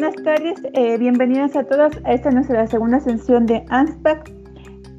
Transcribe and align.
buenas 0.00 0.22
tardes, 0.22 0.58
eh, 0.72 0.96
bienvenidas 0.96 1.54
a 1.56 1.64
todos 1.64 1.92
a 2.04 2.12
esta 2.14 2.30
nuestra 2.30 2.66
segunda 2.66 3.00
sesión 3.00 3.44
de 3.44 3.66
ANSPAC. 3.68 4.32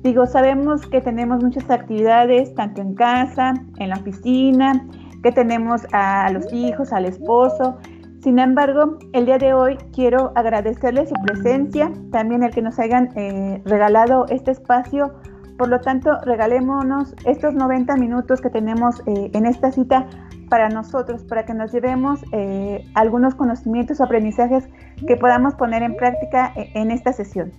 Digo, 0.03 0.27
sabemos 0.27 0.85
que 0.85 1.01
tenemos 1.01 1.43
muchas 1.43 1.67
actividades, 1.71 2.53
tanto 2.53 2.81
en 2.81 2.93
casa, 2.93 3.55
en 3.79 3.89
la 3.89 3.95
oficina, 3.95 4.87
que 5.23 5.31
tenemos 5.31 5.87
a 5.91 6.31
los 6.31 6.53
hijos, 6.53 6.93
al 6.93 7.05
esposo. 7.05 7.79
Sin 8.21 8.37
embargo, 8.37 8.99
el 9.13 9.25
día 9.25 9.39
de 9.39 9.55
hoy 9.55 9.75
quiero 9.91 10.33
agradecerles 10.35 11.09
su 11.09 11.15
presencia, 11.25 11.91
también 12.11 12.43
el 12.43 12.51
que 12.51 12.61
nos 12.61 12.77
hayan 12.77 13.09
eh, 13.15 13.59
regalado 13.65 14.27
este 14.29 14.51
espacio. 14.51 15.15
Por 15.57 15.69
lo 15.69 15.81
tanto, 15.81 16.19
regalémonos 16.25 17.15
estos 17.25 17.55
90 17.55 17.95
minutos 17.95 18.39
que 18.39 18.51
tenemos 18.51 19.01
eh, 19.07 19.31
en 19.33 19.47
esta 19.47 19.71
cita 19.71 20.05
para 20.51 20.67
nosotros, 20.67 21.23
para 21.23 21.45
que 21.45 21.53
nos 21.53 21.71
llevemos 21.71 22.19
eh, 22.33 22.83
algunos 22.93 23.35
conocimientos 23.35 24.01
o 24.01 24.03
aprendizajes 24.03 24.67
que 25.07 25.17
podamos 25.17 25.55
poner 25.55 25.83
en 25.83 25.95
práctica 25.95 26.53
en 26.55 26.91
esta 26.91 27.13
sesión. 27.13 27.51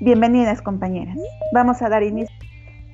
Bienvenidas 0.00 0.62
compañeras. 0.62 1.16
Vamos 1.52 1.82
a 1.82 1.88
dar 1.88 2.02
inicio. 2.02 2.34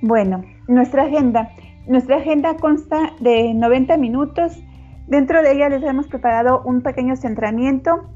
Bueno, 0.02 0.44
nuestra 0.68 1.04
agenda. 1.04 1.50
Nuestra 1.86 2.16
agenda 2.16 2.56
consta 2.56 3.12
de 3.20 3.54
90 3.54 3.96
minutos. 3.96 4.62
Dentro 5.06 5.42
de 5.42 5.52
ella 5.52 5.68
les 5.68 5.82
hemos 5.82 6.06
preparado 6.08 6.62
un 6.64 6.82
pequeño 6.82 7.16
centramiento. 7.16 8.08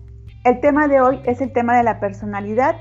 El 0.45 0.61
tema 0.61 0.88
de 0.88 1.01
hoy 1.01 1.20
es 1.24 1.41
el 1.41 1.52
tema 1.52 1.77
de 1.77 1.83
la 1.83 2.00
personalidad. 2.00 2.77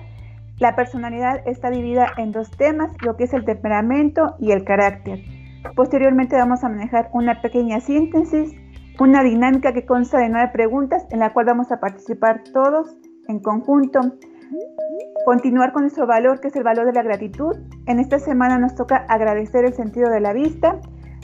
La 0.60 0.76
personalidad 0.76 1.48
está 1.48 1.70
dividida 1.70 2.08
en 2.18 2.32
dos 2.32 2.52
temas, 2.52 2.92
lo 3.02 3.16
que 3.16 3.26
es 3.26 3.34
el 3.34 3.46
temperamento 3.46 4.36
y 4.40 4.52
el 4.52 4.64
carácter. 4.64 5.20
Posteriormente 5.76 6.36
vamos 6.36 6.64
a 6.64 6.70
manejar 6.70 7.10
una 7.14 7.42
pequeña 7.42 7.80
síntesis, 7.80 8.56
una 9.00 9.24
dinámica 9.24 9.74
que 9.74 9.86
consta 9.86 10.20
de 10.20 10.30
nueve 10.30 10.50
preguntas 10.52 11.06
en 11.12 11.20
la 11.20 11.34
cual 11.34 11.46
vamos 11.46 11.72
a 11.72 11.80
participar 11.80 12.44
todos 12.52 12.98
en 13.28 13.40
conjunto. 13.40 14.00
Continuar 15.26 15.74
con 15.74 15.84
nuestro 15.84 16.08
valor, 16.08 16.40
que 16.40 16.48
es 16.48 16.56
el 16.56 16.64
valor 16.64 16.86
de 16.86 16.94
la 16.94 17.04
gratitud. 17.04 17.56
En 17.86 18.00
esta 18.00 18.18
semana 18.18 18.58
nos 18.58 18.76
toca 18.76 19.06
agradecer 19.10 19.66
el 19.66 19.74
sentido 19.74 20.10
de 20.10 20.22
la 20.22 20.34
vista. 20.34 20.80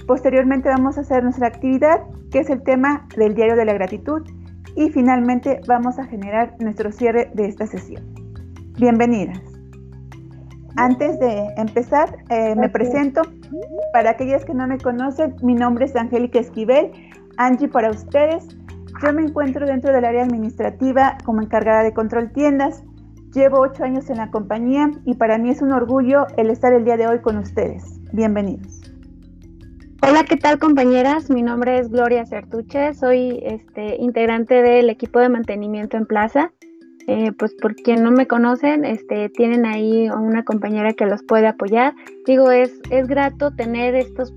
Posteriormente 0.08 0.70
vamos 0.70 0.98
a 0.98 1.02
hacer 1.02 1.24
nuestra 1.24 1.48
actividad, 1.48 2.02
que 2.32 2.40
es 2.40 2.50
el 2.50 2.62
tema 2.64 3.08
del 3.16 3.34
diario 3.34 3.56
de 3.56 3.66
la 3.66 3.74
gratitud. 3.74 4.22
Y 4.76 4.90
finalmente 4.90 5.62
vamos 5.68 6.00
a 6.00 6.06
generar 6.06 6.56
nuestro 6.60 6.92
cierre 6.92 7.32
de 7.34 7.46
esta 7.46 7.66
sesión. 7.66 8.04
Bienvenidas. 8.78 9.40
Antes 10.76 11.20
de 11.20 11.48
empezar, 11.58 12.18
eh, 12.30 12.56
me 12.56 12.68
presento. 12.68 13.22
Para 13.94 14.12
aquellas 14.12 14.44
que 14.44 14.56
no 14.56 14.68
me 14.68 14.80
conocen, 14.80 15.36
mi 15.44 15.54
nombre 15.54 15.86
es 15.86 15.96
Angélica 15.96 16.40
Esquivel, 16.40 16.92
Angie 17.38 17.68
para 17.68 17.92
ustedes. 17.92 18.48
Yo 19.02 19.14
me 19.14 19.24
encuentro 19.24 19.66
dentro 19.66 19.92
del 19.92 20.06
área 20.06 20.24
administrativa 20.24 21.18
como 21.26 21.42
encargada 21.42 21.84
de 21.84 21.94
control 21.94 22.32
tiendas. 22.32 22.84
Llevo 23.34 23.60
ocho 23.60 23.84
años 23.84 24.10
en 24.10 24.18
la 24.18 24.30
compañía 24.30 24.92
y 25.06 25.16
para 25.16 25.38
mí 25.38 25.50
es 25.50 25.62
un 25.62 25.72
orgullo 25.72 26.28
el 26.38 26.50
estar 26.50 26.72
el 26.74 26.86
día 26.86 26.98
de 26.98 27.08
hoy 27.08 27.20
con 27.20 27.38
ustedes. 27.38 28.00
Bienvenidos. 28.12 28.82
Hola, 30.02 30.26
¿qué 30.26 30.36
tal 30.36 30.60
compañeras? 30.60 31.30
Mi 31.30 31.42
nombre 31.42 31.80
es 31.80 31.90
Gloria 31.90 32.26
Certuche, 32.26 32.94
soy 32.94 33.40
este, 33.42 33.96
integrante 33.96 34.62
del 34.62 34.90
equipo 34.90 35.20
de 35.20 35.30
mantenimiento 35.30 35.98
en 35.98 36.06
Plaza. 36.06 36.52
Eh, 37.08 37.32
pues 37.34 37.54
por 37.56 37.76
quien 37.76 38.04
no 38.04 38.12
me 38.12 38.28
conocen, 38.28 38.86
este, 38.86 39.30
tienen 39.30 39.66
ahí 39.66 40.10
una 40.10 40.44
compañera 40.44 40.94
que 40.94 41.06
los 41.06 41.24
puede 41.24 41.48
apoyar. 41.48 41.96
Digo, 42.26 42.52
es, 42.52 42.80
es 42.92 43.08
grato 43.08 43.52
tener 43.56 43.96
estos 43.96 44.34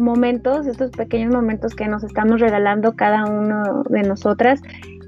momentos, 0.00 0.66
estos 0.66 0.90
pequeños 0.90 1.32
momentos 1.32 1.74
que 1.74 1.86
nos 1.88 2.02
estamos 2.02 2.40
regalando 2.40 2.94
cada 2.94 3.26
uno 3.26 3.84
de 3.88 4.02
nosotras 4.02 4.60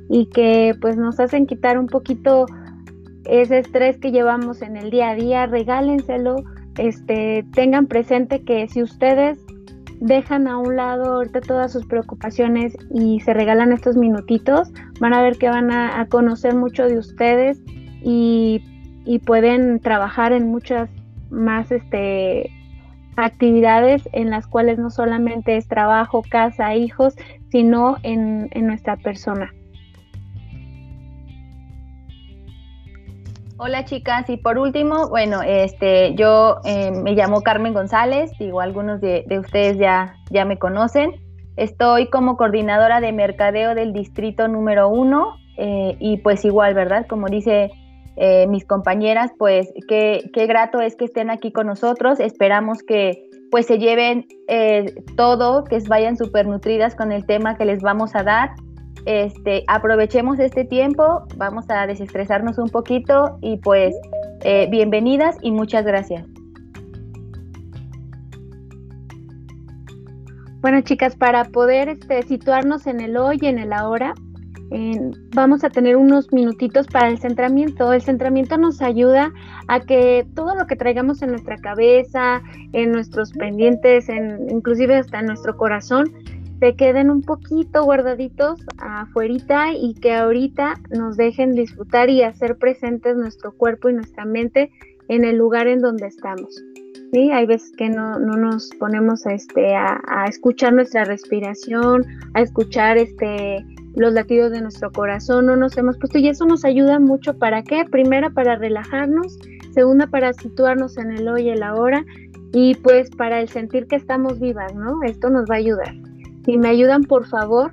y 0.08 0.26
que 0.26 0.74
pues 0.80 0.96
nos 0.96 1.18
hacen 1.20 1.46
quitar 1.46 1.78
un 1.78 1.86
poquito 1.86 2.46
ese 3.24 3.58
estrés 3.58 3.98
que 3.98 4.10
llevamos 4.10 4.62
en 4.62 4.76
el 4.76 4.90
día 4.90 5.10
a 5.10 5.14
día, 5.14 5.46
regálenselo, 5.46 6.36
este, 6.78 7.44
tengan 7.54 7.86
presente 7.86 8.42
que 8.42 8.68
si 8.68 8.82
ustedes 8.82 9.38
dejan 10.00 10.48
a 10.48 10.58
un 10.58 10.76
lado 10.76 11.14
ahorita 11.14 11.40
todas 11.40 11.72
sus 11.72 11.86
preocupaciones 11.86 12.76
y 12.92 13.20
se 13.20 13.34
regalan 13.34 13.72
estos 13.72 13.96
minutitos, 13.96 14.72
van 15.00 15.14
a 15.14 15.22
ver 15.22 15.38
que 15.38 15.48
van 15.48 15.70
a, 15.70 16.06
conocer 16.08 16.54
mucho 16.54 16.86
de 16.86 16.98
ustedes 16.98 17.60
y, 18.02 18.64
y, 19.04 19.20
pueden 19.20 19.78
trabajar 19.78 20.32
en 20.32 20.48
muchas 20.48 20.90
más 21.30 21.70
este, 21.70 22.50
actividades 23.16 24.08
en 24.12 24.30
las 24.30 24.46
cuales 24.46 24.78
no 24.78 24.90
solamente 24.90 25.56
es 25.56 25.68
trabajo, 25.68 26.22
casa, 26.28 26.74
hijos, 26.74 27.14
sino 27.50 27.96
en, 28.02 28.48
en 28.52 28.66
nuestra 28.66 28.96
persona. 28.96 29.50
Hola 33.64 33.84
chicas, 33.84 34.28
y 34.28 34.38
por 34.38 34.58
último, 34.58 35.08
bueno, 35.08 35.40
este, 35.40 36.16
yo 36.16 36.56
eh, 36.64 36.90
me 36.90 37.12
llamo 37.12 37.42
Carmen 37.42 37.72
González, 37.72 38.32
digo, 38.36 38.60
algunos 38.60 39.00
de, 39.00 39.24
ustedes 39.38 39.78
ya, 39.78 40.16
ya 40.30 40.44
me 40.44 40.58
conocen. 40.58 41.12
Estoy 41.56 42.10
como 42.10 42.36
coordinadora 42.36 43.00
de 43.00 43.12
mercadeo 43.12 43.76
del 43.76 43.92
distrito 43.92 44.48
número 44.48 44.88
uno 44.88 45.36
eh, 45.58 45.96
y 46.00 46.16
pues 46.16 46.44
igual, 46.44 46.74
¿verdad? 46.74 47.06
Como 47.06 47.28
dice 47.28 47.70
eh, 48.16 48.46
mis 48.46 48.64
compañeras, 48.64 49.30
pues 49.38 49.72
qué, 49.88 50.30
qué, 50.32 50.46
grato 50.46 50.80
es 50.80 50.96
que 50.96 51.06
estén 51.06 51.30
aquí 51.30 51.52
con 51.52 51.66
nosotros. 51.66 52.20
Esperamos 52.20 52.82
que 52.82 53.28
pues 53.50 53.66
se 53.66 53.78
lleven 53.78 54.26
todo, 55.16 55.64
que 55.64 55.78
vayan 55.86 56.16
súper 56.16 56.46
nutridas 56.46 56.94
con 56.94 57.12
el 57.12 57.26
tema 57.26 57.56
que 57.56 57.66
les 57.66 57.82
vamos 57.82 58.14
a 58.14 58.22
dar 58.22 58.50
este, 59.04 59.64
aprovechemos 59.66 60.38
este 60.38 60.64
tiempo, 60.64 61.26
vamos 61.36 61.64
a 61.68 61.86
desestresarnos 61.86 62.58
un 62.58 62.68
poquito 62.68 63.38
y 63.40 63.56
pues 63.58 63.94
eh, 64.42 64.68
bienvenidas 64.70 65.36
y 65.42 65.50
muchas 65.50 65.84
gracias. 65.84 66.24
Bueno, 70.60 70.80
chicas, 70.82 71.16
para 71.16 71.44
poder 71.46 71.88
este, 71.88 72.22
situarnos 72.22 72.86
en 72.86 73.00
el 73.00 73.16
hoy 73.16 73.38
y 73.40 73.46
en 73.46 73.58
el 73.58 73.72
ahora, 73.72 74.14
vamos 75.34 75.64
a 75.64 75.70
tener 75.70 75.96
unos 75.96 76.32
minutitos 76.32 76.86
para 76.86 77.08
el 77.08 77.18
centramiento. 77.18 77.92
El 77.92 78.02
centramiento 78.02 78.56
nos 78.56 78.80
ayuda 78.80 79.32
a 79.68 79.80
que 79.80 80.26
todo 80.34 80.54
lo 80.54 80.66
que 80.66 80.76
traigamos 80.76 81.22
en 81.22 81.30
nuestra 81.30 81.56
cabeza, 81.56 82.42
en 82.72 82.92
nuestros 82.92 83.32
pendientes, 83.32 84.08
en, 84.08 84.50
inclusive 84.50 84.96
hasta 84.96 85.20
en 85.20 85.26
nuestro 85.26 85.56
corazón, 85.56 86.12
se 86.60 86.76
queden 86.76 87.10
un 87.10 87.22
poquito 87.22 87.84
guardaditos 87.84 88.60
afuerita 88.78 89.72
y 89.72 89.94
que 89.94 90.14
ahorita 90.14 90.74
nos 90.90 91.16
dejen 91.16 91.54
disfrutar 91.54 92.08
y 92.08 92.22
hacer 92.22 92.56
presentes 92.56 93.16
nuestro 93.16 93.52
cuerpo 93.52 93.88
y 93.88 93.94
nuestra 93.94 94.24
mente 94.24 94.70
en 95.08 95.24
el 95.24 95.36
lugar 95.36 95.66
en 95.66 95.80
donde 95.80 96.06
estamos. 96.06 96.62
¿Sí? 97.12 97.30
Hay 97.30 97.46
veces 97.46 97.72
que 97.76 97.88
no, 97.88 98.18
nos 98.18 98.70
ponemos 98.80 99.24
a, 99.26 99.34
este, 99.34 99.74
a, 99.76 100.24
escuchar 100.28 100.72
nuestra 100.72 101.04
respiración, 101.04 102.04
a 102.34 102.40
escuchar 102.40 102.98
este, 102.98 103.64
los 103.94 104.12
latidos 104.12 104.50
de 104.50 104.60
nuestro 104.60 104.90
corazón, 104.90 105.46
no 105.46 105.56
nos 105.56 105.76
hemos 105.76 105.96
puesto 105.98 106.18
y 106.18 106.28
eso 106.28 106.44
nos 106.46 106.64
ayuda 106.64 106.98
mucho 106.98 107.38
para 107.38 107.62
qué? 107.62 107.84
Primera 107.84 108.30
para 108.30 108.56
relajarnos, 108.56 109.38
segunda 109.72 110.08
para 110.08 110.32
situarnos 110.32 110.98
en 110.98 111.12
el 111.12 111.28
hoy 111.28 111.42
y 111.42 111.50
el 111.50 111.62
ahora 111.62 112.04
y 112.52 112.74
pues 112.74 113.08
para 113.10 113.40
el 113.40 113.48
sentir 113.48 113.86
que 113.86 113.96
estamos 113.96 114.40
vivas, 114.40 114.74
¿no? 114.74 115.02
Esto 115.04 115.30
nos 115.30 115.48
va 115.48 115.54
a 115.54 115.58
ayudar 115.58 115.94
si 116.44 116.58
me 116.58 116.68
ayudan 116.68 117.04
por 117.04 117.26
favor 117.26 117.72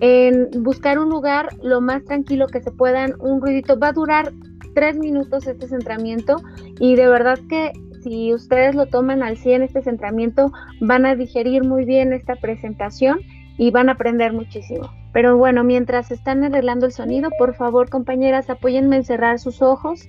en 0.00 0.48
buscar 0.62 0.98
un 0.98 1.08
lugar 1.08 1.48
lo 1.62 1.80
más 1.80 2.04
tranquilo 2.04 2.46
que 2.46 2.60
se 2.60 2.70
puedan, 2.70 3.14
un 3.20 3.40
ruidito. 3.40 3.78
Va 3.78 3.88
a 3.88 3.92
durar 3.92 4.32
tres 4.74 4.96
minutos 4.96 5.46
este 5.46 5.68
centramiento 5.68 6.36
y 6.78 6.94
de 6.94 7.08
verdad 7.08 7.38
que 7.48 7.72
si 8.02 8.34
ustedes 8.34 8.74
lo 8.74 8.86
toman 8.86 9.22
al 9.22 9.36
100 9.36 9.62
este 9.62 9.82
centramiento 9.82 10.52
van 10.80 11.06
a 11.06 11.14
digerir 11.14 11.64
muy 11.64 11.84
bien 11.84 12.12
esta 12.12 12.36
presentación 12.36 13.20
y 13.56 13.70
van 13.70 13.88
a 13.88 13.92
aprender 13.92 14.32
muchísimo. 14.32 14.90
Pero 15.12 15.36
bueno, 15.36 15.64
mientras 15.64 16.10
están 16.10 16.44
arreglando 16.44 16.86
el 16.86 16.92
sonido, 16.92 17.30
por 17.38 17.54
favor 17.54 17.90
compañeras, 17.90 18.50
apóyenme 18.50 18.96
en 18.96 19.04
cerrar 19.04 19.38
sus 19.38 19.62
ojos 19.62 20.08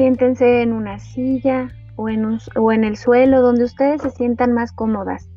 Siéntense 0.00 0.62
en 0.62 0.72
una 0.72 0.98
silla 0.98 1.68
o 1.96 2.08
en, 2.08 2.38
o 2.56 2.72
en 2.72 2.84
el 2.84 2.96
suelo 2.96 3.42
donde 3.42 3.64
ustedes 3.64 4.00
se 4.00 4.10
sientan 4.10 4.54
más 4.54 4.72
cómodas. 4.72 5.28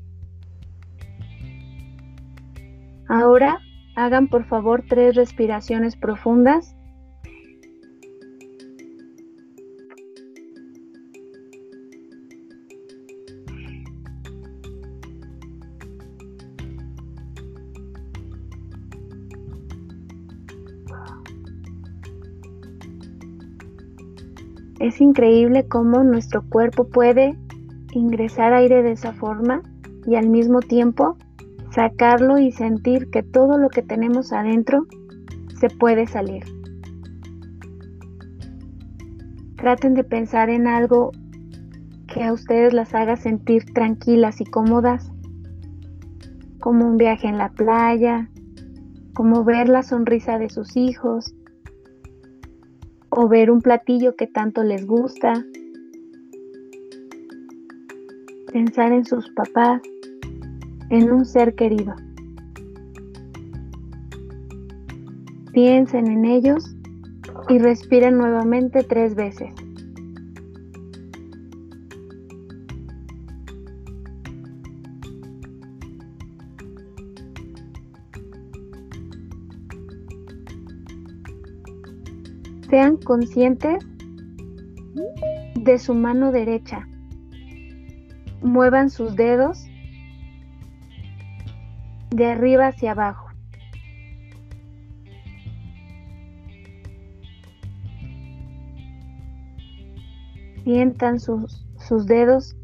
Ahora 3.10 3.60
hagan 3.96 4.28
por 4.28 4.46
favor 4.46 4.84
tres 4.88 5.16
respiraciones 5.16 5.96
profundas. 5.96 6.76
Es 24.80 25.00
increíble 25.00 25.66
cómo 25.70 26.04
nuestro 26.04 26.44
cuerpo 26.50 26.90
puede 26.90 27.38
ingresar 27.94 28.54
aire 28.54 28.84
de 28.84 28.92
esa 28.92 29.14
forma 29.14 29.62
y 30.06 30.16
al 30.16 30.28
mismo 30.28 30.60
tiempo 30.60 31.18
sacarlo 31.74 32.38
y 32.38 32.52
sentir 32.52 33.10
que 33.10 33.24
todo 33.24 33.58
lo 33.58 33.70
que 33.70 33.82
tenemos 33.82 34.32
adentro 34.32 34.86
se 35.60 35.70
puede 35.70 36.06
salir. 36.06 36.44
Traten 39.58 39.96
de 39.96 40.04
pensar 40.04 40.50
en 40.50 40.68
algo 40.68 41.12
que 42.08 42.24
a 42.24 42.34
ustedes 42.34 42.74
las 42.74 42.94
haga 42.94 43.16
sentir 43.16 43.66
tranquilas 43.74 44.40
y 44.40 44.46
cómodas, 44.46 45.12
como 46.60 46.86
un 46.86 46.98
viaje 46.98 47.28
en 47.28 47.40
la 47.40 47.50
playa, 47.50 48.30
como 49.16 49.44
ver 49.44 49.68
la 49.68 49.82
sonrisa 49.82 50.38
de 50.38 50.50
sus 50.50 50.78
hijos, 50.78 51.34
o 53.10 53.28
ver 53.28 53.50
un 53.50 53.62
platillo 53.62 54.16
que 54.16 54.28
tanto 54.28 54.64
les 54.64 54.86
gusta, 54.86 55.44
pensar 58.52 58.92
en 58.92 59.06
sus 59.06 59.30
papás, 59.32 59.82
en 60.90 61.12
un 61.12 61.26
ser 61.26 61.56
querido. 61.56 61.96
Piensen 65.54 66.08
en 66.08 66.26
ellos 66.26 66.76
y 67.50 67.60
respiren 67.60 68.18
nuevamente 68.18 68.84
tres 68.84 69.16
veces. 69.16 69.54
Sean 82.70 82.98
conscientes 82.98 83.86
de 85.56 85.78
su 85.78 85.94
mano 85.94 86.32
derecha. 86.32 86.88
Muevan 88.42 88.90
sus 88.90 89.16
dedos 89.16 89.68
de 92.14 92.32
arriba 92.32 92.68
hacia 92.68 92.92
abajo. 92.92 93.30
Sientan 100.64 101.20
sus, 101.20 101.68
sus 101.78 102.06
dedos 102.06 102.56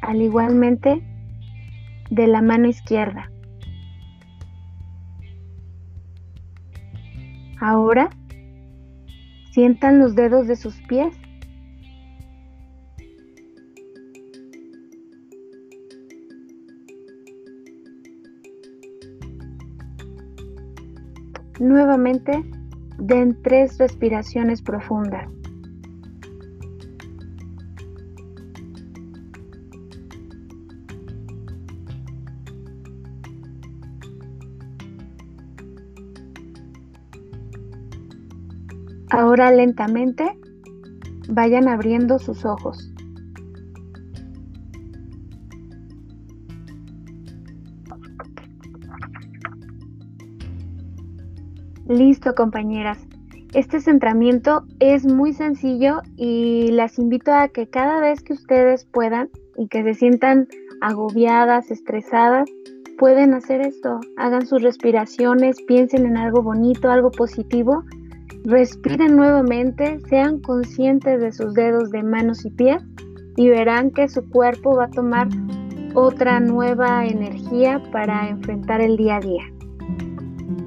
al 0.00 0.22
igualmente 0.22 1.02
de 2.10 2.26
la 2.26 2.40
mano 2.40 2.68
izquierda. 2.68 3.30
Ahora 7.60 8.10
Sientan 9.58 9.98
los 9.98 10.14
dedos 10.14 10.46
de 10.46 10.54
sus 10.54 10.76
pies. 10.82 11.16
Nuevamente, 21.60 22.44
den 22.98 23.40
tres 23.42 23.78
respiraciones 23.78 24.62
profundas. 24.62 25.28
Ahora 39.10 39.50
lentamente 39.50 40.38
vayan 41.28 41.66
abriendo 41.66 42.18
sus 42.18 42.44
ojos. 42.44 42.92
Listo, 51.88 52.34
compañeras. 52.34 52.98
Este 53.54 53.80
centramiento 53.80 54.64
es 54.78 55.06
muy 55.06 55.32
sencillo 55.32 56.02
y 56.16 56.70
las 56.70 56.98
invito 56.98 57.32
a 57.32 57.48
que 57.48 57.66
cada 57.66 58.00
vez 58.00 58.22
que 58.22 58.34
ustedes 58.34 58.84
puedan 58.84 59.30
y 59.56 59.68
que 59.68 59.82
se 59.82 59.94
sientan 59.94 60.46
agobiadas, 60.80 61.70
estresadas, 61.70 62.48
pueden 62.98 63.34
hacer 63.34 63.62
esto. 63.62 64.00
Hagan 64.16 64.46
sus 64.46 64.62
respiraciones, 64.62 65.62
piensen 65.62 66.04
en 66.04 66.16
algo 66.16 66.42
bonito, 66.42 66.90
algo 66.90 67.10
positivo 67.10 67.84
Respiren 68.44 69.16
nuevamente, 69.16 69.98
sean 70.08 70.40
conscientes 70.40 71.20
de 71.20 71.32
sus 71.32 71.54
dedos 71.54 71.90
de 71.90 72.02
manos 72.02 72.44
y 72.44 72.50
pies 72.50 72.82
y 73.36 73.48
verán 73.48 73.90
que 73.90 74.08
su 74.08 74.28
cuerpo 74.30 74.76
va 74.76 74.84
a 74.84 74.90
tomar 74.90 75.28
otra 75.94 76.40
nueva 76.40 77.04
energía 77.04 77.82
para 77.92 78.28
enfrentar 78.28 78.80
el 78.80 78.96
día 78.96 79.16
a 79.16 79.20
día. 79.20 79.42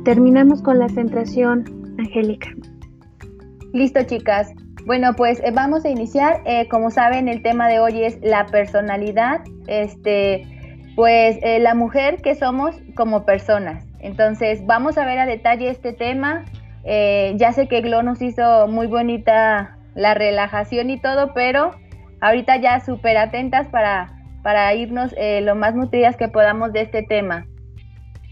Terminamos 0.04 0.62
con 0.62 0.78
la 0.78 0.90
centración, 0.90 1.66
Angélica. 1.98 2.50
Listo, 3.74 4.04
chicas. 4.04 4.52
Bueno, 4.86 5.14
pues 5.16 5.40
eh, 5.40 5.52
vamos 5.52 5.86
a 5.86 5.90
iniciar. 5.90 6.42
Eh, 6.46 6.68
como 6.70 6.92
saben, 6.92 7.28
el 7.28 7.42
tema 7.42 7.68
de 7.68 7.80
hoy 7.80 8.04
es 8.04 8.20
la 8.22 8.46
personalidad. 8.46 9.42
Este, 9.66 10.46
pues 10.96 11.40
eh, 11.42 11.60
la 11.60 11.74
mujer 11.74 12.22
que 12.22 12.36
somos 12.36 12.76
como 12.96 13.26
personas. 13.26 13.84
Entonces, 14.00 14.64
vamos 14.68 15.00
a 15.00 15.06
ver 15.06 15.18
a 15.18 15.26
detalle 15.26 15.70
este 15.70 15.94
tema. 15.94 16.46
Eh, 16.84 17.34
ya 17.38 17.52
sé 17.52 17.68
que 17.68 17.82
Glo 17.82 18.04
nos 18.04 18.22
hizo 18.22 18.68
muy 18.68 18.86
bonita 18.86 19.78
la 19.96 20.14
relajación 20.14 20.92
y 20.92 21.00
todo, 21.00 21.34
pero 21.34 21.72
ahorita 22.22 22.58
ya 22.58 22.80
súper 22.82 23.18
atentas 23.18 23.68
para, 23.68 24.14
para 24.44 24.74
irnos 24.76 25.14
lo 25.42 25.56
más 25.56 25.76
nutridas 25.76 26.18
que 26.18 26.28
podamos 26.28 26.72
de 26.72 26.82
este 26.82 27.04
tema. 27.04 27.46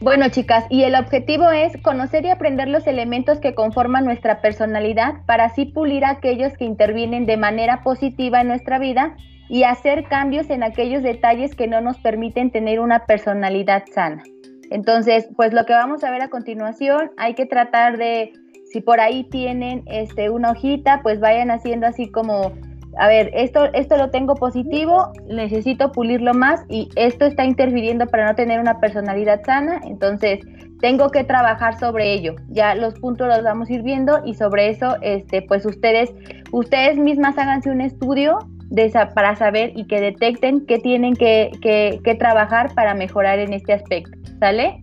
Bueno, 0.01 0.29
chicas, 0.29 0.65
y 0.69 0.83
el 0.83 0.95
objetivo 0.95 1.51
es 1.51 1.75
conocer 1.81 2.23
y 2.23 2.29
aprender 2.29 2.69
los 2.69 2.87
elementos 2.87 3.39
que 3.39 3.53
conforman 3.53 4.05
nuestra 4.05 4.39
personalidad 4.39 5.25
para 5.25 5.45
así 5.45 5.65
pulir 5.65 6.05
aquellos 6.05 6.53
que 6.57 6.63
intervienen 6.63 7.25
de 7.25 7.35
manera 7.35 7.83
positiva 7.83 8.39
en 8.39 8.47
nuestra 8.47 8.79
vida 8.79 9.17
y 9.49 9.63
hacer 9.63 10.05
cambios 10.05 10.49
en 10.49 10.63
aquellos 10.63 11.03
detalles 11.03 11.53
que 11.53 11.67
no 11.67 11.81
nos 11.81 11.97
permiten 11.97 12.49
tener 12.49 12.79
una 12.79 13.05
personalidad 13.07 13.83
sana. 13.93 14.23
Entonces, 14.71 15.27
pues 15.35 15.51
lo 15.51 15.65
que 15.65 15.73
vamos 15.73 16.05
a 16.05 16.11
ver 16.11 16.21
a 16.21 16.29
continuación, 16.29 17.11
hay 17.17 17.33
que 17.33 17.45
tratar 17.45 17.97
de, 17.97 18.31
si 18.71 18.79
por 18.79 19.01
ahí 19.01 19.25
tienen 19.25 19.83
este, 19.87 20.29
una 20.29 20.51
hojita, 20.51 21.01
pues 21.03 21.19
vayan 21.19 21.51
haciendo 21.51 21.87
así 21.87 22.09
como, 22.09 22.53
a 22.97 23.07
ver, 23.07 23.31
esto, 23.33 23.65
esto 23.73 23.97
lo 23.97 24.09
tengo 24.09 24.35
positivo, 24.35 25.11
necesito 25.27 25.91
pulirlo 25.91 26.33
más 26.33 26.61
y 26.69 26.89
esto 26.95 27.25
está 27.25 27.45
interfiriendo 27.45 28.07
para 28.07 28.27
no 28.27 28.35
tener 28.35 28.59
una 28.59 28.79
personalidad 28.79 29.41
sana, 29.45 29.79
entonces 29.85 30.39
tengo 30.81 31.09
que 31.09 31.23
trabajar 31.23 31.77
sobre 31.79 32.13
ello. 32.13 32.35
Ya 32.49 32.75
los 32.75 32.95
puntos 32.95 33.27
los 33.27 33.43
vamos 33.43 33.69
a 33.69 33.73
ir 33.73 33.83
viendo 33.83 34.21
y 34.25 34.33
sobre 34.33 34.69
eso, 34.69 34.95
este, 35.01 35.41
pues 35.41 35.65
ustedes, 35.65 36.11
ustedes 36.51 36.97
mismas 36.97 37.37
háganse 37.37 37.69
un 37.69 37.81
estudio 37.81 38.39
de 38.69 38.91
para 39.15 39.35
saber 39.35 39.71
y 39.75 39.87
que 39.87 39.99
detecten 39.99 40.65
qué 40.65 40.77
tienen 40.77 41.15
que, 41.15 41.51
que 41.61 42.15
trabajar 42.15 42.73
para 42.75 42.93
mejorar 42.93 43.39
en 43.39 43.53
este 43.53 43.73
aspecto. 43.73 44.11
¿Sale? 44.39 44.79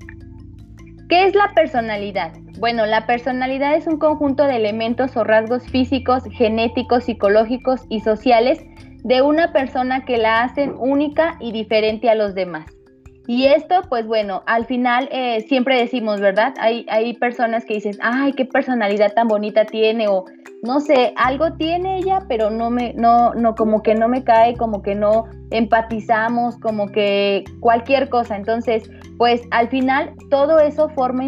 ¿Qué 1.09 1.27
es 1.27 1.37
la 1.37 1.53
personalidad? 1.55 2.33
Bueno, 2.59 2.85
la 2.85 3.07
personalidad 3.07 3.77
es 3.77 3.87
un 3.87 3.99
conjunto 3.99 4.45
de 4.45 4.57
elementos 4.57 5.17
o 5.17 5.23
rasgos 5.23 5.63
físicos, 5.69 6.25
genéticos, 6.33 7.05
psicológicos 7.05 7.83
y 7.89 8.01
sociales 8.01 8.59
de 9.05 9.23
una 9.23 9.53
persona 9.53 10.05
que 10.05 10.19
la 10.19 10.43
hacen 10.43 10.75
única 10.77 11.37
y 11.39 11.53
diferente 11.53 12.11
a 12.11 12.17
los 12.17 12.35
demás. 12.35 12.67
Y 13.29 13.47
esto, 13.47 13.83
pues 13.89 14.07
bueno, 14.07 14.43
al 14.47 14.67
final 14.67 15.09
eh, 15.13 15.45
siempre 15.49 15.79
decimos, 15.79 16.21
¿verdad? 16.21 16.55
Hay, 16.59 16.87
hay 16.89 17.15
personas 17.15 17.65
que 17.65 17.75
dicen, 17.75 17.95
ay, 18.01 18.33
qué 18.33 18.45
personalidad 18.45 19.15
tan 19.15 19.29
bonita 19.29 19.65
tiene, 19.65 20.09
o 20.09 20.25
no 20.63 20.81
sé, 20.81 21.13
algo 21.17 21.53
tiene 21.55 21.99
ella, 21.99 22.25
pero 22.29 22.51
no 22.51 22.71
me, 22.71 22.95
no, 22.95 23.35
no, 23.35 23.55
como 23.55 23.83
que 23.83 23.95
no 23.95 24.09
me 24.09 24.25
cae, 24.25 24.57
como 24.57 24.83
que 24.83 24.95
no 24.95 25.25
empatizamos, 25.51 26.57
como 26.59 26.89
que 26.89 27.45
cualquier 27.61 28.09
cosa. 28.09 28.37
Entonces, 28.37 28.91
pues 29.19 29.43
al 29.51 29.69
final 29.69 30.15
todo 30.31 30.59
eso 30.59 30.89
forma, 30.91 31.25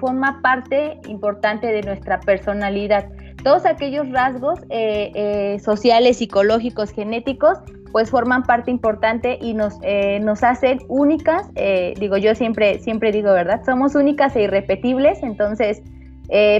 forma 0.00 0.40
parte 0.42 0.98
importante 1.08 1.66
de 1.66 1.82
nuestra 1.82 2.20
personalidad. 2.20 3.08
Todos 3.44 3.66
aquellos 3.66 4.10
rasgos 4.10 4.60
eh, 4.70 5.12
eh, 5.14 5.58
sociales, 5.60 6.18
psicológicos, 6.18 6.90
genéticos, 6.90 7.58
pues 7.92 8.10
forman 8.10 8.42
parte 8.42 8.70
importante 8.70 9.38
y 9.40 9.54
nos, 9.54 9.78
eh, 9.82 10.20
nos 10.20 10.42
hacen 10.42 10.78
únicas, 10.88 11.48
eh, 11.54 11.94
digo 11.98 12.16
yo 12.16 12.34
siempre, 12.34 12.80
siempre 12.80 13.12
digo, 13.12 13.32
¿verdad? 13.32 13.62
Somos 13.64 13.94
únicas 13.94 14.36
e 14.36 14.42
irrepetibles, 14.42 15.22
entonces, 15.22 15.82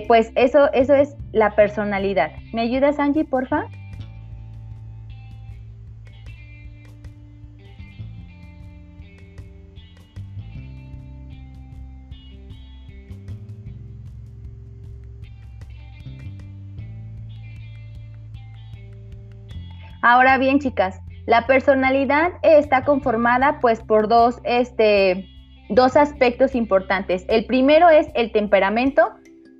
pues 0.07 0.33
eso, 0.35 0.73
eso 0.73 0.95
es 0.95 1.15
la 1.33 1.55
personalidad. 1.55 2.31
¿Me 2.55 2.63
ayudas, 2.63 2.99
Angie, 2.99 3.25
porfa? 3.25 3.67
Ahora 20.03 20.39
bien, 20.39 20.61
chicas, 20.61 21.01
La 21.29 21.47
personalidad 21.47 22.33
está 22.43 22.85
conformada 22.85 23.59
pues 23.61 23.83
por 23.83 24.09
dos, 24.09 24.41
este, 24.45 25.27
dos 25.69 25.95
aspectos 25.95 26.55
importantes. 26.55 27.27
El 27.29 27.45
primero 27.45 27.91
es 27.91 28.07
el 28.15 28.33
temperamento, 28.33 29.11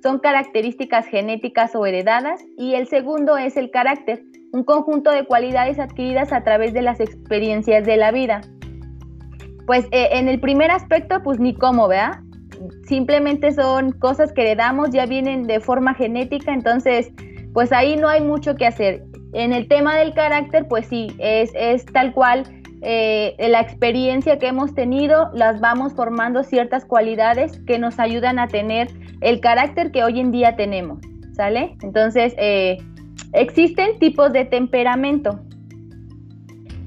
son 0.01 0.17
características 0.17 1.05
genéticas 1.05 1.75
o 1.75 1.85
heredadas, 1.85 2.41
y 2.57 2.73
el 2.73 2.87
segundo 2.87 3.37
es 3.37 3.55
el 3.55 3.69
carácter, 3.69 4.23
un 4.51 4.63
conjunto 4.63 5.11
de 5.11 5.25
cualidades 5.25 5.77
adquiridas 5.77 6.33
a 6.33 6.43
través 6.43 6.73
de 6.73 6.81
las 6.81 6.99
experiencias 6.99 7.85
de 7.85 7.97
la 7.97 8.11
vida. 8.11 8.41
Pues 9.67 9.85
eh, 9.91 10.09
en 10.13 10.27
el 10.27 10.39
primer 10.39 10.71
aspecto, 10.71 11.21
pues 11.21 11.39
ni 11.39 11.53
cómo, 11.53 11.87
¿verdad? 11.87 12.19
Simplemente 12.87 13.51
son 13.51 13.91
cosas 13.91 14.33
que 14.33 14.41
heredamos, 14.41 14.89
ya 14.89 15.05
vienen 15.05 15.43
de 15.43 15.59
forma 15.59 15.93
genética, 15.93 16.51
entonces, 16.51 17.11
pues 17.53 17.71
ahí 17.71 17.95
no 17.95 18.07
hay 18.07 18.21
mucho 18.21 18.55
que 18.55 18.65
hacer. 18.65 19.03
En 19.33 19.53
el 19.53 19.67
tema 19.67 19.95
del 19.97 20.13
carácter, 20.13 20.67
pues 20.67 20.87
sí, 20.87 21.15
es, 21.19 21.85
tal 21.85 22.13
cual 22.13 22.43
eh, 22.81 23.35
la 23.37 23.61
experiencia 23.61 24.39
que 24.39 24.47
hemos 24.47 24.73
tenido, 24.73 25.29
las 25.33 25.59
vamos 25.59 25.93
formando 25.93 26.43
ciertas 26.43 26.85
cualidades 26.85 27.59
que 27.67 27.77
nos 27.77 27.99
ayudan 27.99 28.39
a 28.39 28.47
tener 28.47 28.89
el 29.21 29.39
carácter 29.39 29.91
que 29.91 30.03
hoy 30.03 30.19
en 30.19 30.31
día 30.31 30.55
tenemos, 30.55 30.99
¿sale? 31.33 31.77
Entonces, 31.83 32.33
eh, 32.37 32.77
existen 33.33 33.99
tipos 33.99 34.33
de 34.33 34.45
temperamento. 34.45 35.39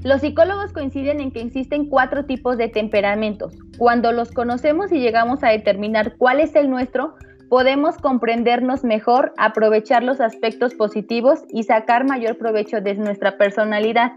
Los 0.02 0.22
psicólogos 0.22 0.72
coinciden 0.72 1.20
en 1.20 1.30
que 1.30 1.42
existen 1.42 1.88
cuatro 1.88 2.24
tipos 2.24 2.56
de 2.58 2.68
temperamentos. 2.68 3.54
Cuando 3.78 4.10
los 4.10 4.32
conocemos 4.32 4.90
y 4.90 4.98
llegamos 4.98 5.44
a 5.44 5.50
determinar 5.50 6.16
cuál 6.16 6.40
es 6.40 6.56
el 6.56 6.70
nuestro, 6.70 7.14
podemos 7.52 7.98
comprendernos 7.98 8.82
mejor, 8.82 9.34
aprovechar 9.36 10.02
los 10.02 10.22
aspectos 10.22 10.72
positivos 10.72 11.44
y 11.50 11.64
sacar 11.64 12.06
mayor 12.06 12.38
provecho 12.38 12.80
de 12.80 12.94
nuestra 12.94 13.36
personalidad. 13.36 14.12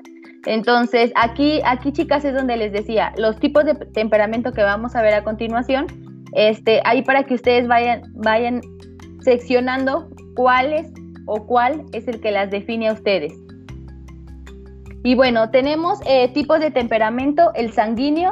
Entonces, 0.46 1.12
aquí, 1.16 1.60
aquí 1.66 1.92
chicas 1.92 2.24
es 2.24 2.34
donde 2.34 2.56
les 2.56 2.72
decía, 2.72 3.12
los 3.18 3.38
tipos 3.38 3.66
de 3.66 3.76
temperamento 3.76 4.54
que 4.54 4.64
vamos 4.64 4.96
a 4.96 5.02
ver 5.02 5.16
a 5.16 5.26
continuación, 5.26 5.88
este, 6.32 6.80
ahí 6.86 7.02
para 7.02 7.24
que 7.24 7.34
ustedes 7.34 7.68
vayan, 7.68 8.04
vayan 8.14 8.62
seccionando 9.20 10.08
cuáles 10.38 10.88
o 11.26 11.46
cuál 11.46 11.84
es 11.92 12.08
el 12.08 12.22
que 12.22 12.32
las 12.32 12.50
define 12.50 12.88
a 12.88 12.94
ustedes. 12.94 13.34
Y 15.04 15.16
bueno, 15.16 15.50
tenemos 15.50 16.00
eh, 16.06 16.30
tipos 16.30 16.62
de 16.62 16.72
temperamento, 16.72 17.52
el 17.56 17.74
sanguíneo. 17.74 18.32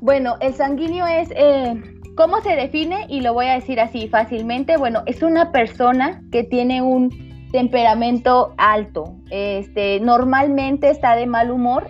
Bueno, 0.00 0.36
el 0.40 0.54
sanguíneo 0.54 1.08
es, 1.08 1.32
eh, 1.34 1.82
¿cómo 2.20 2.42
se 2.42 2.54
define? 2.54 3.06
Y 3.08 3.22
lo 3.22 3.32
voy 3.32 3.46
a 3.46 3.54
decir 3.54 3.80
así 3.80 4.06
fácilmente. 4.06 4.76
Bueno, 4.76 5.02
es 5.06 5.22
una 5.22 5.52
persona 5.52 6.20
que 6.30 6.44
tiene 6.44 6.82
un 6.82 7.48
temperamento 7.50 8.52
alto. 8.58 9.14
Este, 9.30 10.00
normalmente 10.00 10.90
está 10.90 11.16
de 11.16 11.24
mal 11.24 11.50
humor 11.50 11.88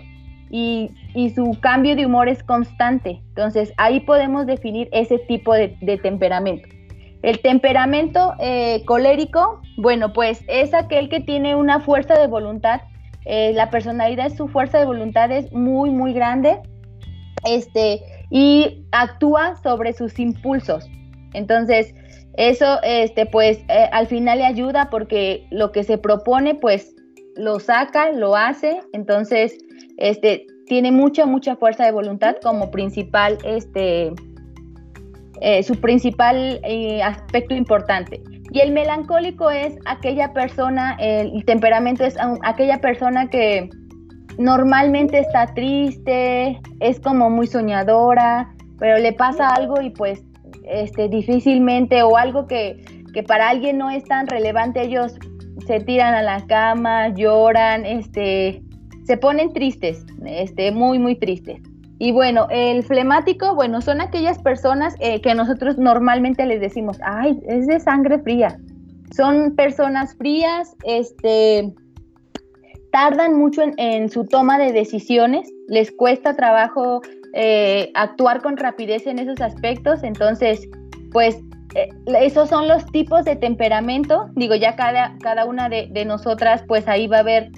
y, 0.49 0.89
su 1.35 1.57
cambio 1.59 1.97
de 1.97 2.05
humor 2.05 2.29
es 2.29 2.43
constante. 2.43 3.21
Entonces 3.27 3.73
ahí 3.75 3.99
podemos 3.99 4.45
definir 4.45 4.87
ese 4.93 5.19
tipo 5.19 5.53
de, 5.53 5.67
temperamento. 6.01 6.69
El 7.23 7.41
temperamento 7.41 8.33
eh, 8.39 8.83
colérico, 8.85 9.59
bueno, 9.75 10.13
pues 10.13 10.45
es 10.47 10.73
aquel 10.73 11.09
que 11.09 11.19
tiene 11.19 11.55
una 11.55 11.81
fuerza 11.81 12.17
de 12.17 12.27
voluntad. 12.27 12.79
Eh, 13.25 13.51
la 13.53 13.69
personalidad, 13.69 14.33
su 14.33 14.47
fuerza 14.47 14.79
de 14.79 14.85
voluntad 14.85 15.29
es 15.29 15.51
muy, 15.51 15.89
muy 15.89 16.13
grande. 16.13 16.61
Este, 17.43 18.01
y 18.31 18.85
actúa 18.91 19.57
sobre 19.61 19.93
sus 19.93 20.17
impulsos. 20.17 20.89
Entonces, 21.33 21.93
eso, 22.37 22.81
este, 22.81 23.25
pues, 23.25 23.59
eh, 23.67 23.89
al 23.91 24.07
final 24.07 24.39
le 24.39 24.45
ayuda 24.45 24.89
porque 24.89 25.45
lo 25.51 25.71
que 25.71 25.83
se 25.83 25.97
propone, 25.97 26.55
pues, 26.55 26.95
lo 27.35 27.59
saca, 27.59 28.11
lo 28.11 28.35
hace. 28.35 28.79
Entonces, 28.93 29.57
este, 29.97 30.47
tiene 30.65 30.91
mucha, 30.91 31.25
mucha 31.25 31.57
fuerza 31.57 31.85
de 31.85 31.91
voluntad 31.91 32.37
como 32.41 32.71
principal, 32.71 33.37
este, 33.43 34.13
eh, 35.41 35.63
su 35.63 35.75
principal 35.79 36.61
eh, 36.63 37.03
aspecto 37.03 37.53
importante. 37.53 38.23
Y 38.53 38.59
el 38.59 38.71
melancólico 38.71 39.49
es 39.49 39.75
aquella 39.85 40.33
persona, 40.33 40.97
el 40.99 41.45
temperamento 41.45 42.03
es 42.03 42.17
aquella 42.43 42.81
persona 42.81 43.29
que 43.29 43.69
normalmente 44.41 45.19
está 45.19 45.47
triste, 45.53 46.59
es 46.79 46.99
como 46.99 47.29
muy 47.29 47.47
soñadora, 47.47 48.53
pero 48.79 48.97
le 48.97 49.13
pasa 49.13 49.49
algo 49.49 49.81
y 49.81 49.91
pues 49.91 50.23
este, 50.65 51.07
difícilmente 51.09 52.01
o 52.03 52.17
algo 52.17 52.47
que, 52.47 52.83
para 53.27 53.49
alguien 53.49 53.77
no 53.77 53.89
es 53.89 54.03
tan 54.05 54.27
relevante, 54.27 54.81
ellos 54.81 55.15
se 55.67 55.79
tiran 55.79 56.13
a 56.13 56.21
la 56.21 56.45
cama, 56.47 57.09
lloran, 57.09 57.85
este, 57.85 58.63
se 59.05 59.17
ponen 59.17 59.53
tristes, 59.53 60.05
este, 60.25 60.71
muy, 60.71 60.97
muy 60.97 61.15
tristes. 61.15 61.61
Y 61.99 62.11
bueno, 62.11 62.47
el 62.49 62.81
flemático, 62.81 63.53
bueno, 63.53 63.79
son 63.81 64.01
aquellas 64.01 64.39
personas 64.39 64.95
eh, 64.99 65.21
que 65.21 65.35
nosotros 65.35 65.77
normalmente 65.77 66.47
les 66.47 66.59
decimos, 66.59 66.97
ay, 67.03 67.39
es 67.47 67.67
de 67.67 67.79
sangre 67.79 68.17
fría. 68.19 68.57
Son 69.15 69.55
personas 69.55 70.15
frías, 70.15 70.75
este, 70.83 71.71
tardan 72.91 73.37
mucho 73.37 73.63
en 73.77 74.09
su 74.09 74.25
toma 74.25 74.59
de 74.59 74.71
decisiones, 74.73 75.49
les 75.67 75.91
cuesta 75.91 76.35
trabajo 76.35 77.01
eh, 77.33 77.91
actuar 77.93 78.41
con 78.41 78.57
rapidez 78.57 79.07
en 79.07 79.19
esos 79.19 79.39
aspectos. 79.41 80.03
Entonces, 80.03 80.67
pues 81.11 81.39
eh, 81.75 81.89
esos 82.19 82.49
son 82.49 82.67
los 82.67 82.85
tipos 82.87 83.23
de 83.23 83.35
temperamento. 83.35 84.29
Digo, 84.35 84.55
ya 84.55 84.75
cada, 84.75 85.17
cada 85.21 85.45
una 85.45 85.69
de, 85.69 86.05
nosotras, 86.05 86.63
pues 86.67 86.87
ahí 86.87 87.07
va 87.07 87.19
a 87.19 87.23
ver 87.23 87.49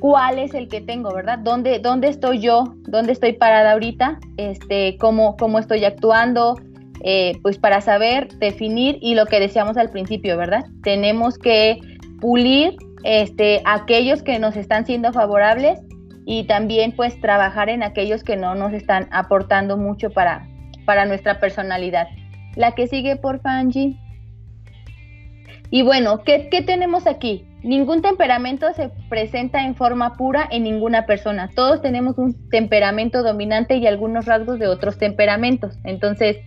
cuál 0.00 0.38
es 0.38 0.54
el 0.54 0.68
que 0.68 0.80
tengo, 0.80 1.14
¿verdad? 1.14 1.38
¿Dónde, 1.38 1.78
dónde 1.78 2.08
estoy 2.08 2.40
yo? 2.40 2.74
¿Dónde 2.88 3.12
estoy 3.12 3.34
parada 3.34 3.72
ahorita? 3.72 4.18
Este, 4.36 4.96
cómo, 4.98 5.36
cómo 5.36 5.60
estoy 5.60 5.84
actuando, 5.84 6.56
eh, 7.04 7.38
pues 7.42 7.58
para 7.58 7.80
saber 7.80 8.28
definir 8.38 8.98
y 9.00 9.14
lo 9.14 9.26
que 9.26 9.38
decíamos 9.38 9.76
al 9.76 9.90
principio, 9.90 10.36
¿verdad? 10.36 10.64
Tenemos 10.82 11.38
que 11.38 11.78
pulir 12.20 12.74
este, 13.04 13.62
aquellos 13.64 14.22
que 14.22 14.38
nos 14.38 14.56
están 14.56 14.86
siendo 14.86 15.12
favorables 15.12 15.80
y 16.26 16.44
también 16.44 16.92
pues 16.92 17.20
trabajar 17.20 17.68
en 17.68 17.82
aquellos 17.82 18.22
que 18.22 18.36
no 18.36 18.54
nos 18.54 18.72
están 18.72 19.08
aportando 19.10 19.76
mucho 19.76 20.10
para, 20.10 20.46
para 20.84 21.04
nuestra 21.06 21.40
personalidad. 21.40 22.08
La 22.56 22.72
que 22.72 22.86
sigue, 22.86 23.16
por 23.16 23.40
Angie. 23.44 23.96
Y 25.70 25.82
bueno, 25.82 26.22
¿qué, 26.24 26.48
¿qué, 26.50 26.62
tenemos 26.62 27.06
aquí? 27.06 27.46
Ningún 27.62 28.02
temperamento 28.02 28.72
se 28.74 28.90
presenta 29.08 29.64
en 29.64 29.76
forma 29.76 30.14
pura 30.14 30.48
en 30.50 30.64
ninguna 30.64 31.06
persona. 31.06 31.48
Todos 31.54 31.80
tenemos 31.80 32.18
un 32.18 32.48
temperamento 32.48 33.22
dominante 33.22 33.76
y 33.76 33.86
algunos 33.86 34.26
rasgos 34.26 34.58
de 34.58 34.66
otros 34.66 34.98
temperamentos. 34.98 35.78
Entonces, 35.84 36.38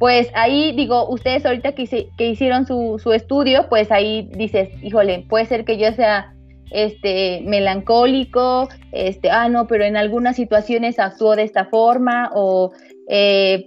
pues 0.00 0.30
ahí 0.34 0.72
digo, 0.74 1.06
ustedes 1.10 1.44
ahorita 1.44 1.72
que, 1.72 2.08
hicieron 2.16 2.66
su, 2.66 3.12
estudio, 3.12 3.68
pues 3.68 3.92
ahí 3.92 4.30
dices, 4.34 4.70
híjole, 4.82 5.26
puede 5.28 5.44
ser 5.44 5.66
que 5.66 5.76
yo 5.76 5.92
sea 5.92 6.34
este, 6.70 7.42
melancólico, 7.44 8.70
este, 8.92 9.30
ah, 9.30 9.50
no, 9.50 9.66
pero 9.66 9.84
en 9.84 9.98
algunas 9.98 10.36
situaciones 10.36 10.98
actuó 10.98 11.36
de 11.36 11.42
esta 11.42 11.66
forma 11.66 12.30
o, 12.34 12.72
eh, 13.10 13.66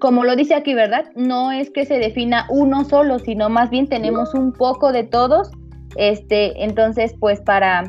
como 0.00 0.24
lo 0.24 0.34
dice 0.34 0.56
aquí, 0.56 0.74
¿verdad? 0.74 1.04
No 1.14 1.52
es 1.52 1.70
que 1.70 1.86
se 1.86 2.00
defina 2.00 2.46
uno 2.50 2.84
solo, 2.84 3.20
sino 3.20 3.48
más 3.48 3.70
bien 3.70 3.86
tenemos 3.86 4.34
un 4.34 4.52
poco 4.52 4.90
de 4.90 5.04
todos, 5.04 5.52
este, 5.94 6.64
entonces, 6.64 7.14
pues 7.20 7.40
para, 7.42 7.84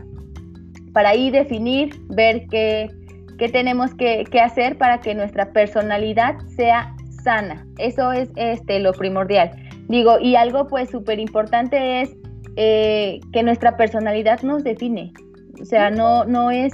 para 0.93 1.09
ahí 1.09 1.31
definir, 1.31 1.95
ver 2.09 2.45
qué, 2.51 2.91
qué 3.39 3.49
tenemos 3.49 3.95
que, 3.95 4.23
hacer 4.39 4.77
para 4.77 4.99
que 5.01 5.15
nuestra 5.15 5.51
personalidad 5.51 6.35
sea 6.55 6.95
sana. 7.23 7.65
Eso 7.77 8.11
es 8.11 8.29
este, 8.35 8.79
lo 8.79 8.93
primordial. 8.93 9.51
Digo, 9.87 10.19
y 10.19 10.35
algo 10.35 10.67
pues 10.67 10.89
súper 10.89 11.19
importante 11.19 12.01
es 12.01 12.15
eh, 12.55 13.19
que 13.31 13.43
nuestra 13.43 13.77
personalidad 13.77 14.41
nos 14.43 14.63
define. 14.63 15.11
O 15.61 15.65
sea, 15.65 15.89
no, 15.89 16.25
no 16.25 16.51
es 16.51 16.73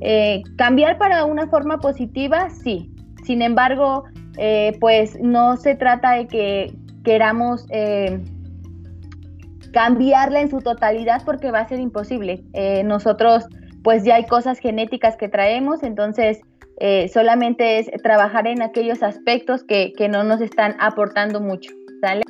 eh, 0.00 0.42
cambiar 0.56 0.98
para 0.98 1.24
una 1.24 1.48
forma 1.48 1.78
positiva, 1.78 2.50
sí. 2.50 2.90
Sin 3.24 3.42
embargo, 3.42 4.04
eh, 4.38 4.76
pues 4.80 5.18
no 5.20 5.56
se 5.56 5.74
trata 5.74 6.12
de 6.12 6.26
que 6.26 6.74
queramos 7.04 7.66
cambiarla 9.72 10.40
en 10.40 10.50
su 10.50 10.60
totalidad 10.60 11.22
porque 11.24 11.50
va 11.50 11.60
a 11.60 11.68
ser 11.68 11.78
imposible. 11.78 12.42
nosotros, 12.84 13.46
pues 13.82 14.04
ya 14.04 14.16
hay 14.16 14.26
cosas 14.26 14.58
genéticas 14.58 15.16
que 15.16 15.28
traemos, 15.28 15.82
entonces 15.82 16.40
solamente 17.12 17.78
es 17.78 17.90
trabajar 18.02 18.46
en 18.46 18.62
aquellos 18.62 19.02
aspectos 19.02 19.64
que, 19.64 19.92
que 19.96 20.08
no 20.08 20.22
nos 20.24 20.40
están 20.40 20.76
aportando 20.78 21.40
mucho. 21.40 21.72
¿Sale? 22.00 22.22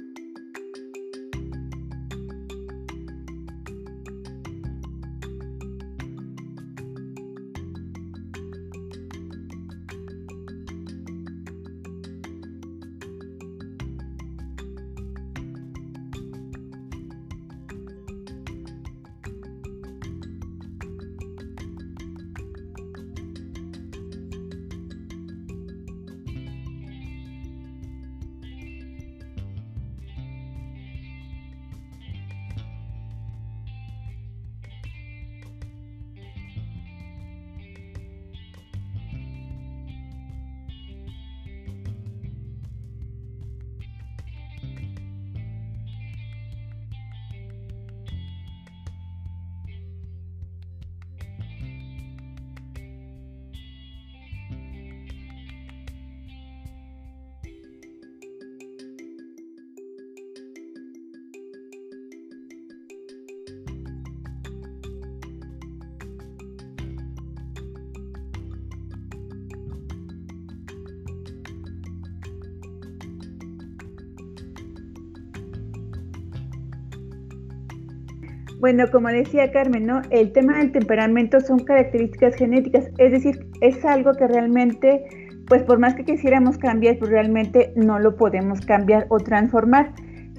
Bueno, 78.61 78.87
como 78.91 79.09
decía 79.09 79.53
Carmen, 79.53 79.87
¿no? 79.87 80.03
El 80.11 80.33
tema 80.33 80.59
del 80.59 80.73
temperamento 80.73 81.39
son 81.41 81.61
características 81.61 82.35
genéticas, 82.35 82.89
es 82.99 83.13
decir, 83.13 83.47
es 83.61 83.85
algo 83.85 84.13
que 84.15 84.27
realmente, 84.27 85.05
pues 85.47 85.63
por 85.63 85.79
más 85.79 85.95
que 85.95 86.05
quisiéramos 86.05 86.59
cambiar, 86.59 86.99
pues 86.99 87.11
realmente 87.11 87.73
no 87.77 88.01
lo 88.01 88.17
podemos 88.17 88.61
cambiar 88.67 89.07
o 89.11 89.19
transformar. 89.19 89.93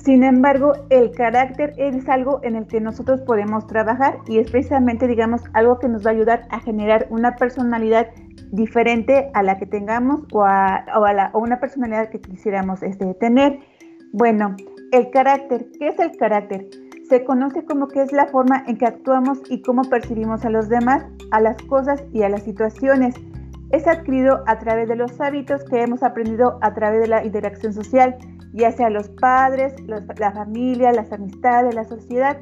Sin 0.04 0.24
embargo, 0.24 0.74
el 0.90 1.12
carácter 1.12 1.74
es 1.78 2.10
algo 2.10 2.42
en 2.44 2.58
el 2.58 2.68
que 2.68 2.82
nosotros 2.82 3.22
podemos 3.22 3.68
trabajar 3.68 4.18
y 4.28 4.40
es 4.40 4.52
precisamente, 4.52 5.08
digamos, 5.08 5.42
algo 5.54 5.80
que 5.80 5.88
nos 5.88 6.06
va 6.06 6.12
a 6.12 6.14
ayudar 6.14 6.48
a 6.50 6.60
generar 6.60 7.08
una 7.10 7.38
personalidad 7.38 8.08
diferente 8.52 9.30
a 9.34 9.44
la 9.44 9.58
que 9.58 9.66
tengamos 9.66 10.22
o 10.34 10.44
a, 10.44 11.32
una 11.36 11.60
personalidad 11.62 12.10
que 12.10 12.20
quisiéramos 12.20 12.84
este, 12.84 13.14
tener. 13.14 13.60
Bueno, 14.12 14.56
el 14.92 15.10
carácter, 15.12 15.68
¿qué 15.78 15.88
es 15.90 16.00
el 16.00 16.18
carácter? 16.18 16.68
Se 17.10 17.24
conoce 17.24 17.66
como 17.66 17.88
que 17.88 18.04
es 18.04 18.12
la 18.12 18.28
forma 18.28 18.64
en 18.68 18.78
que 18.78 18.86
actuamos 18.86 19.40
y 19.50 19.64
cómo 19.64 19.82
percibimos 19.82 20.46
a 20.46 20.52
los 20.52 20.70
demás, 20.70 21.04
a 21.32 21.42
las 21.42 21.58
cosas 21.64 22.04
y 22.14 22.22
a 22.22 22.30
las 22.30 22.44
situaciones. 22.44 23.16
Es 23.72 23.88
adquirido 23.88 24.44
a 24.46 24.60
través 24.60 24.88
de 24.88 24.96
los 24.96 25.20
hábitos 25.20 25.64
que 25.64 25.82
hemos 25.82 26.04
aprendido 26.04 26.60
a 26.62 26.72
través 26.76 27.02
de 27.02 27.08
la 27.08 27.26
interacción 27.26 27.74
social, 27.74 28.16
ya 28.54 28.72
sea 28.72 28.92
los 28.92 29.10
padres, 29.10 29.74
la 29.88 30.32
familia, 30.32 30.92
las 30.92 31.12
amistades, 31.12 31.74
la 31.74 31.84
sociedad. 31.84 32.38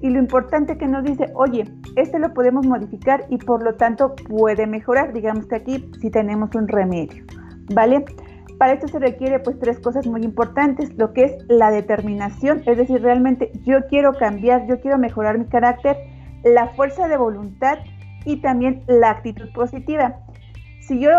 Y 0.00 0.10
lo 0.10 0.18
importante 0.18 0.76
que 0.76 0.88
nos 0.88 1.04
dice, 1.04 1.26
oye, 1.34 1.64
este 1.94 2.18
lo 2.18 2.34
podemos 2.34 2.66
modificar 2.66 3.26
y 3.28 3.38
por 3.38 3.62
lo 3.62 3.76
tanto 3.76 4.16
puede 4.28 4.66
mejorar. 4.66 5.12
Digamos 5.12 5.46
que 5.46 5.54
aquí 5.54 5.88
sí 6.00 6.10
tenemos 6.10 6.52
un 6.56 6.66
remedio, 6.66 7.22
¿vale? 7.72 8.04
Para 8.60 8.74
esto 8.74 8.88
se 8.88 8.98
requiere 8.98 9.38
pues 9.38 9.58
tres 9.58 9.80
cosas 9.80 10.06
muy 10.06 10.20
importantes, 10.20 10.92
lo 10.98 11.14
que 11.14 11.24
es 11.24 11.32
la 11.48 11.70
determinación, 11.70 12.62
es 12.66 12.76
decir, 12.76 13.00
realmente 13.00 13.50
yo 13.64 13.86
quiero 13.88 14.12
cambiar, 14.12 14.66
yo 14.66 14.78
quiero 14.82 14.98
mejorar 14.98 15.38
mi 15.38 15.46
carácter, 15.46 15.96
la 16.44 16.68
fuerza 16.74 17.08
de 17.08 17.16
voluntad 17.16 17.78
y 18.26 18.42
también 18.42 18.82
la 18.86 19.12
actitud 19.12 19.50
positiva. 19.54 20.16
Si 20.80 21.00
yo 21.00 21.10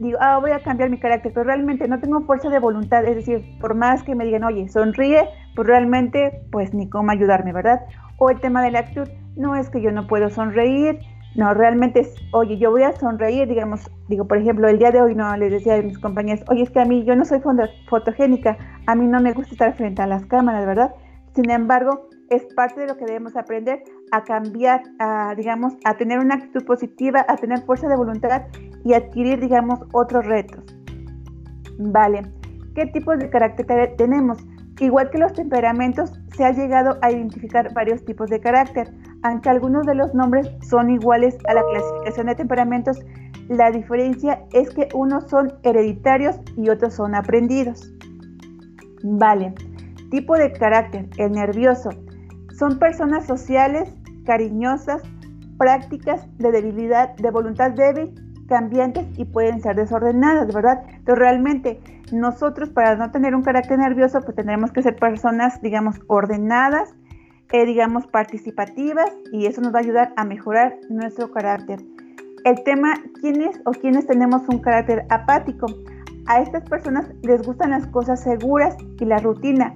digo, 0.00 0.18
ah, 0.20 0.38
voy 0.40 0.50
a 0.50 0.58
cambiar 0.58 0.90
mi 0.90 0.98
carácter, 0.98 1.30
pero 1.32 1.44
realmente 1.44 1.86
no 1.86 2.00
tengo 2.00 2.22
fuerza 2.22 2.48
de 2.48 2.58
voluntad, 2.58 3.04
es 3.04 3.14
decir, 3.14 3.44
por 3.60 3.76
más 3.76 4.02
que 4.02 4.16
me 4.16 4.24
digan, 4.24 4.42
oye, 4.42 4.66
sonríe, 4.66 5.28
pues 5.54 5.68
realmente, 5.68 6.42
pues 6.50 6.74
ni 6.74 6.88
cómo 6.88 7.12
ayudarme, 7.12 7.52
¿verdad? 7.52 7.78
O 8.16 8.28
el 8.28 8.40
tema 8.40 8.60
de 8.60 8.72
la 8.72 8.80
actitud, 8.80 9.08
no 9.36 9.54
es 9.54 9.70
que 9.70 9.80
yo 9.80 9.92
no 9.92 10.08
puedo 10.08 10.30
sonreír, 10.30 10.98
no, 11.38 11.54
realmente 11.54 12.00
es, 12.00 12.16
oye, 12.32 12.58
yo 12.58 12.72
voy 12.72 12.82
a 12.82 12.90
sonreír, 12.96 13.46
digamos, 13.46 13.88
digo, 14.08 14.26
por 14.26 14.38
ejemplo, 14.38 14.66
el 14.66 14.80
día 14.80 14.90
de 14.90 15.00
hoy 15.00 15.14
no 15.14 15.36
les 15.36 15.52
decía 15.52 15.76
a 15.76 15.82
mis 15.82 15.96
compañeras, 15.96 16.44
oye, 16.48 16.64
es 16.64 16.70
que 16.70 16.80
a 16.80 16.84
mí 16.84 17.04
yo 17.04 17.14
no 17.14 17.24
soy 17.24 17.40
fotogénica, 17.88 18.58
a 18.88 18.96
mí 18.96 19.06
no 19.06 19.20
me 19.20 19.32
gusta 19.32 19.52
estar 19.52 19.76
frente 19.76 20.02
a 20.02 20.08
las 20.08 20.26
cámaras, 20.26 20.66
¿verdad? 20.66 20.92
Sin 21.36 21.48
embargo, 21.48 22.08
es 22.28 22.44
parte 22.56 22.80
de 22.80 22.88
lo 22.88 22.96
que 22.96 23.04
debemos 23.04 23.36
aprender 23.36 23.84
a 24.10 24.24
cambiar, 24.24 24.82
a, 24.98 25.32
digamos, 25.36 25.74
a 25.84 25.96
tener 25.96 26.18
una 26.18 26.34
actitud 26.34 26.64
positiva, 26.64 27.24
a 27.28 27.36
tener 27.36 27.60
fuerza 27.60 27.86
de 27.86 27.94
voluntad 27.94 28.42
y 28.84 28.94
adquirir, 28.94 29.38
digamos, 29.38 29.78
otros 29.92 30.26
retos. 30.26 30.64
Vale, 31.78 32.22
¿qué 32.74 32.86
tipos 32.86 33.16
de 33.16 33.30
carácter 33.30 33.94
tenemos? 33.96 34.44
Igual 34.80 35.10
que 35.10 35.18
los 35.18 35.32
temperamentos, 35.34 36.12
se 36.36 36.44
ha 36.44 36.50
llegado 36.50 36.98
a 37.02 37.12
identificar 37.12 37.72
varios 37.74 38.04
tipos 38.04 38.28
de 38.28 38.40
carácter. 38.40 38.92
Aunque 39.22 39.50
algunos 39.50 39.86
de 39.86 39.94
los 39.94 40.14
nombres 40.14 40.50
son 40.68 40.90
iguales 40.90 41.36
a 41.48 41.54
la 41.54 41.64
clasificación 41.64 42.26
de 42.26 42.34
temperamentos, 42.36 42.98
la 43.48 43.70
diferencia 43.70 44.44
es 44.52 44.70
que 44.70 44.88
unos 44.94 45.28
son 45.28 45.54
hereditarios 45.62 46.36
y 46.56 46.68
otros 46.68 46.94
son 46.94 47.14
aprendidos. 47.14 47.92
Vale, 49.02 49.54
tipo 50.10 50.36
de 50.36 50.52
carácter, 50.52 51.08
el 51.16 51.32
nervioso. 51.32 51.90
Son 52.58 52.78
personas 52.78 53.26
sociales, 53.26 53.88
cariñosas, 54.24 55.02
prácticas 55.58 56.26
de 56.38 56.52
debilidad, 56.52 57.16
de 57.16 57.30
voluntad 57.30 57.72
débil 57.72 58.14
cambiantes 58.48 59.06
y 59.18 59.24
pueden 59.26 59.60
ser 59.60 59.76
desordenadas, 59.76 60.52
¿verdad? 60.52 60.82
Entonces 60.88 61.18
realmente 61.18 61.80
nosotros 62.12 62.70
para 62.70 62.96
no 62.96 63.10
tener 63.10 63.34
un 63.34 63.42
carácter 63.42 63.78
nervioso, 63.78 64.20
pues 64.22 64.34
tendremos 64.34 64.72
que 64.72 64.82
ser 64.82 64.96
personas, 64.96 65.60
digamos, 65.60 66.00
ordenadas, 66.06 66.94
eh, 67.52 67.64
digamos, 67.64 68.06
participativas 68.06 69.10
y 69.32 69.46
eso 69.46 69.60
nos 69.60 69.74
va 69.74 69.78
a 69.78 69.82
ayudar 69.82 70.12
a 70.16 70.24
mejorar 70.24 70.78
nuestro 70.90 71.30
carácter. 71.30 71.80
El 72.44 72.62
tema, 72.64 72.94
¿quiénes 73.20 73.60
o 73.64 73.72
quiénes 73.72 74.06
tenemos 74.06 74.42
un 74.48 74.58
carácter 74.58 75.06
apático? 75.08 75.66
A 76.26 76.40
estas 76.40 76.62
personas 76.68 77.10
les 77.22 77.42
gustan 77.42 77.70
las 77.70 77.86
cosas 77.88 78.22
seguras 78.22 78.76
y 79.00 79.04
la 79.04 79.18
rutina. 79.18 79.74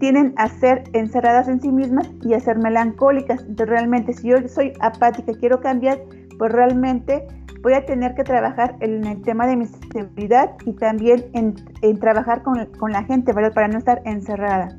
Tienen 0.00 0.32
a 0.36 0.48
ser 0.48 0.84
encerradas 0.94 1.46
en 1.48 1.60
sí 1.60 1.70
mismas 1.70 2.10
y 2.22 2.32
a 2.32 2.40
ser 2.40 2.58
melancólicas. 2.58 3.42
Entonces, 3.42 3.68
realmente, 3.68 4.14
si 4.14 4.28
yo 4.28 4.36
soy 4.48 4.72
apática 4.80 5.32
y 5.32 5.34
quiero 5.34 5.60
cambiar, 5.60 6.00
pues 6.38 6.52
realmente 6.52 7.26
voy 7.62 7.74
a 7.74 7.84
tener 7.84 8.14
que 8.14 8.24
trabajar 8.24 8.76
en 8.80 9.04
el 9.06 9.20
tema 9.22 9.46
de 9.46 9.56
mi 9.56 9.66
seguridad 9.66 10.56
y 10.64 10.72
también 10.72 11.26
en, 11.34 12.00
trabajar 12.00 12.42
con, 12.42 12.64
con, 12.78 12.92
la 12.92 13.04
gente, 13.04 13.34
¿verdad? 13.34 13.52
Para 13.52 13.68
no 13.68 13.76
estar 13.76 14.00
encerrada. 14.06 14.74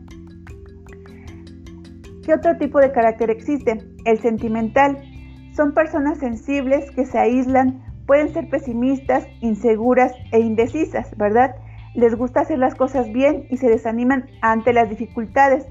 ¿Qué 2.24 2.34
otro 2.34 2.56
tipo 2.58 2.80
de 2.80 2.92
carácter 2.92 3.30
existe? 3.32 3.84
El 4.06 4.20
sentimental. 4.20 4.98
Son 5.56 5.74
personas 5.74 6.20
sensibles 6.20 6.92
que 6.92 7.06
se 7.06 7.18
aíslan, 7.18 7.84
pueden 8.06 8.30
ser 8.30 8.50
pesimistas, 8.50 9.26
inseguras 9.42 10.14
e 10.32 10.40
indecisas, 10.40 11.16
¿verdad? 11.18 11.56
Les 11.96 12.16
gusta 12.16 12.42
hacer 12.42 12.60
las 12.60 12.76
cosas 12.76 13.12
bien 13.12 13.46
y 13.50 13.58
se 13.58 13.70
desaniman 13.70 14.30
ante 14.42 14.72
las 14.72 14.90
dificultades, 14.90 15.66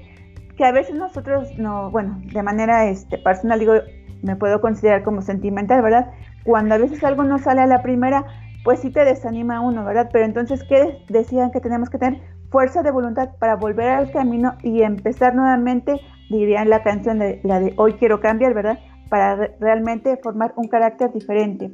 que 0.57 0.65
a 0.65 0.71
veces 0.71 0.95
nosotros 0.95 1.57
no, 1.57 1.89
bueno, 1.89 2.21
de 2.31 2.43
manera 2.43 2.85
este, 2.85 3.17
personal 3.17 3.59
digo, 3.59 3.73
me 4.21 4.35
puedo 4.35 4.61
considerar 4.61 5.03
como 5.03 5.21
sentimental, 5.21 5.81
¿verdad? 5.81 6.11
Cuando 6.43 6.75
a 6.75 6.77
veces 6.77 7.03
algo 7.03 7.23
no 7.23 7.39
sale 7.39 7.61
a 7.61 7.67
la 7.67 7.81
primera, 7.81 8.25
pues 8.63 8.79
sí 8.81 8.91
te 8.91 9.05
desanima 9.05 9.61
uno, 9.61 9.85
¿verdad? 9.85 10.09
Pero 10.11 10.25
entonces, 10.25 10.63
¿qué 10.63 10.99
decían 11.09 11.51
que 11.51 11.61
tenemos 11.61 11.89
que 11.89 11.97
tener? 11.97 12.21
Fuerza 12.49 12.83
de 12.83 12.91
voluntad 12.91 13.29
para 13.39 13.55
volver 13.55 13.89
al 13.89 14.11
camino 14.11 14.55
y 14.61 14.81
empezar 14.81 15.33
nuevamente, 15.33 15.99
dirían 16.37 16.69
la 16.69 16.83
canción 16.83 17.19
de 17.19 17.39
la 17.43 17.59
de 17.59 17.73
hoy 17.77 17.93
quiero 17.93 18.19
cambiar, 18.19 18.53
¿verdad? 18.53 18.79
Para 19.09 19.35
realmente 19.59 20.17
formar 20.17 20.53
un 20.55 20.67
carácter 20.67 21.11
diferente. 21.11 21.71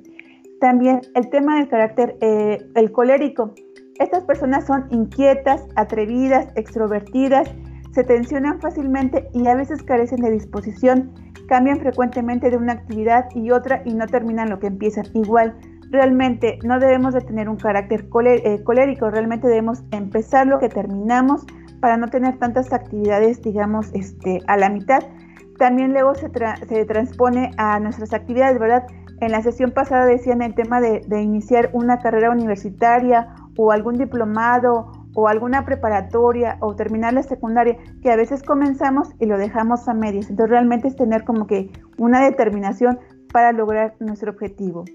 También 0.59 1.01
el 1.13 1.29
tema 1.29 1.57
del 1.57 1.67
carácter, 1.67 2.17
eh, 2.21 2.57
el 2.75 2.91
colérico. 2.91 3.53
Estas 3.99 4.23
personas 4.23 4.65
son 4.65 4.87
inquietas, 4.91 5.65
atrevidas, 5.75 6.47
extrovertidas, 6.55 7.53
se 7.91 8.03
tensionan 8.03 8.59
fácilmente 8.59 9.27
y 9.33 9.47
a 9.47 9.55
veces 9.55 9.81
carecen 9.83 10.21
de 10.21 10.31
disposición 10.31 11.13
cambian 11.47 11.79
frecuentemente 11.79 12.49
de 12.49 12.57
una 12.57 12.73
actividad 12.73 13.25
y 13.33 13.51
otra 13.51 13.81
y 13.85 13.93
no 13.93 14.05
terminan 14.05 14.49
lo 14.49 14.59
que 14.59 14.67
empiezan. 14.67 15.05
Igual, 15.13 15.57
realmente 15.89 16.59
no 16.63 16.79
debemos 16.79 17.13
de 17.13 17.21
tener 17.21 17.49
un 17.49 17.55
carácter 17.55 18.07
eh, 18.25 18.63
colérico, 18.63 19.09
realmente 19.09 19.47
debemos 19.47 19.83
empezar 19.91 20.45
lo 20.45 20.59
que 20.59 20.69
terminamos 20.69 21.45
para 21.79 21.97
no 21.97 22.07
tener 22.07 22.37
tantas 22.37 22.73
actividades, 22.73 23.41
digamos, 23.41 23.89
este, 23.93 24.41
a 24.47 24.57
la 24.57 24.69
mitad. 24.69 25.03
También 25.57 25.93
luego 25.93 26.13
se, 26.15 26.29
se 26.67 26.85
transpone 26.85 27.51
a 27.57 27.79
nuestras 27.79 28.13
actividades, 28.13 28.59
¿verdad? 28.59 28.85
En 29.19 29.31
la 29.31 29.41
sesión 29.41 29.71
pasada 29.71 30.05
decían 30.05 30.41
el 30.41 30.53
tema 30.53 30.79
de, 30.79 31.01
de 31.07 31.21
iniciar 31.21 31.71
una 31.73 31.99
carrera 31.99 32.29
universitaria 32.29 33.33
o 33.57 33.71
algún 33.71 33.97
diplomado 33.97 34.91
o 35.15 35.27
alguna 35.27 35.65
preparatoria 35.65 36.57
o 36.59 36.75
terminar 36.75 37.13
la 37.13 37.23
secundaria 37.23 37.75
que 38.03 38.11
a 38.11 38.15
veces 38.15 38.43
comenzamos 38.43 39.09
y 39.19 39.25
lo 39.25 39.39
dejamos 39.39 39.87
a 39.87 39.95
medias. 39.95 40.29
Entonces 40.29 40.51
realmente 40.51 40.87
es 40.87 40.95
tener 40.95 41.23
como 41.23 41.47
que 41.47 41.71
una 41.97 42.23
determinación 42.23 42.99
para 43.33 43.51
lograr 43.51 43.95
nuestro 43.99 44.31
objetivo. 44.31 44.85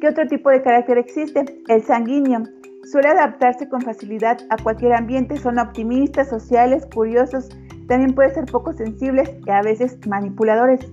¿Qué 0.00 0.08
otro 0.08 0.26
tipo 0.26 0.50
de 0.50 0.62
carácter 0.62 0.98
existe? 0.98 1.44
El 1.68 1.82
sanguíneo. 1.82 2.42
Suele 2.90 3.08
adaptarse 3.08 3.68
con 3.68 3.80
facilidad 3.80 4.38
a 4.48 4.62
cualquier 4.62 4.94
ambiente, 4.94 5.36
son 5.38 5.58
optimistas, 5.58 6.28
sociales, 6.28 6.86
curiosos, 6.94 7.48
también 7.88 8.14
puede 8.14 8.32
ser 8.32 8.44
poco 8.44 8.72
sensibles 8.72 9.28
y 9.44 9.50
a 9.50 9.60
veces 9.60 9.98
manipuladores. 10.06 10.86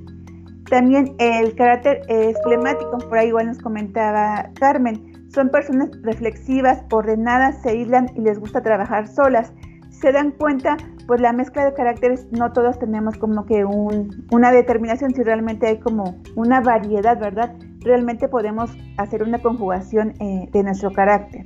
También 0.71 1.15
el 1.19 1.53
carácter 1.53 2.01
esclemático, 2.07 2.97
por 2.97 3.19
ahí 3.19 3.27
igual 3.27 3.45
nos 3.45 3.59
comentaba 3.59 4.49
Carmen, 4.59 5.29
son 5.31 5.49
personas 5.49 5.91
reflexivas, 6.01 6.83
ordenadas, 6.91 7.61
se 7.61 7.69
aíslan 7.69 8.09
y 8.15 8.21
les 8.21 8.39
gusta 8.39 8.61
trabajar 8.61 9.07
solas. 9.07 9.53
se 9.91 10.11
dan 10.11 10.31
cuenta, 10.31 10.75
pues 11.05 11.21
la 11.21 11.31
mezcla 11.31 11.63
de 11.63 11.73
caracteres, 11.75 12.27
no 12.31 12.51
todos 12.51 12.79
tenemos 12.79 13.17
como 13.17 13.45
que 13.45 13.63
una 13.63 14.51
determinación, 14.51 15.13
si 15.13 15.21
realmente 15.21 15.67
hay 15.67 15.79
como 15.79 16.19
una 16.35 16.59
variedad, 16.59 17.19
¿verdad? 17.19 17.55
Realmente 17.81 18.27
podemos 18.27 18.75
hacer 18.97 19.21
una 19.21 19.37
conjugación 19.37 20.13
eh, 20.19 20.49
de 20.51 20.63
nuestro 20.63 20.91
carácter. 20.91 21.45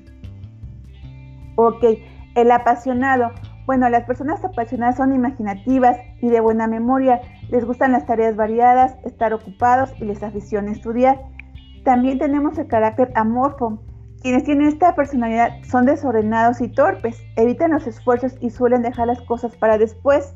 Ok, 1.59 1.83
el 2.35 2.51
apasionado. 2.51 3.31
Bueno, 3.65 3.89
las 3.89 4.03
personas 4.03 4.45
apasionadas 4.45 4.97
son 4.97 5.11
imaginativas 5.11 5.97
y 6.21 6.29
de 6.29 6.39
buena 6.39 6.67
memoria. 6.67 7.19
Les 7.49 7.65
gustan 7.65 7.93
las 7.93 8.05
tareas 8.05 8.35
variadas, 8.35 8.95
estar 9.03 9.33
ocupados 9.33 9.91
y 9.99 10.05
les 10.05 10.21
aficiona 10.21 10.71
estudiar. 10.71 11.19
También 11.83 12.19
tenemos 12.19 12.59
el 12.59 12.67
carácter 12.67 13.11
amorfo. 13.15 13.79
Quienes 14.21 14.43
tienen 14.43 14.67
esta 14.67 14.93
personalidad 14.93 15.49
son 15.63 15.87
desordenados 15.87 16.61
y 16.61 16.67
torpes, 16.67 17.19
evitan 17.35 17.71
los 17.71 17.87
esfuerzos 17.87 18.35
y 18.39 18.51
suelen 18.51 18.83
dejar 18.83 19.07
las 19.07 19.21
cosas 19.21 19.55
para 19.55 19.79
después. 19.79 20.35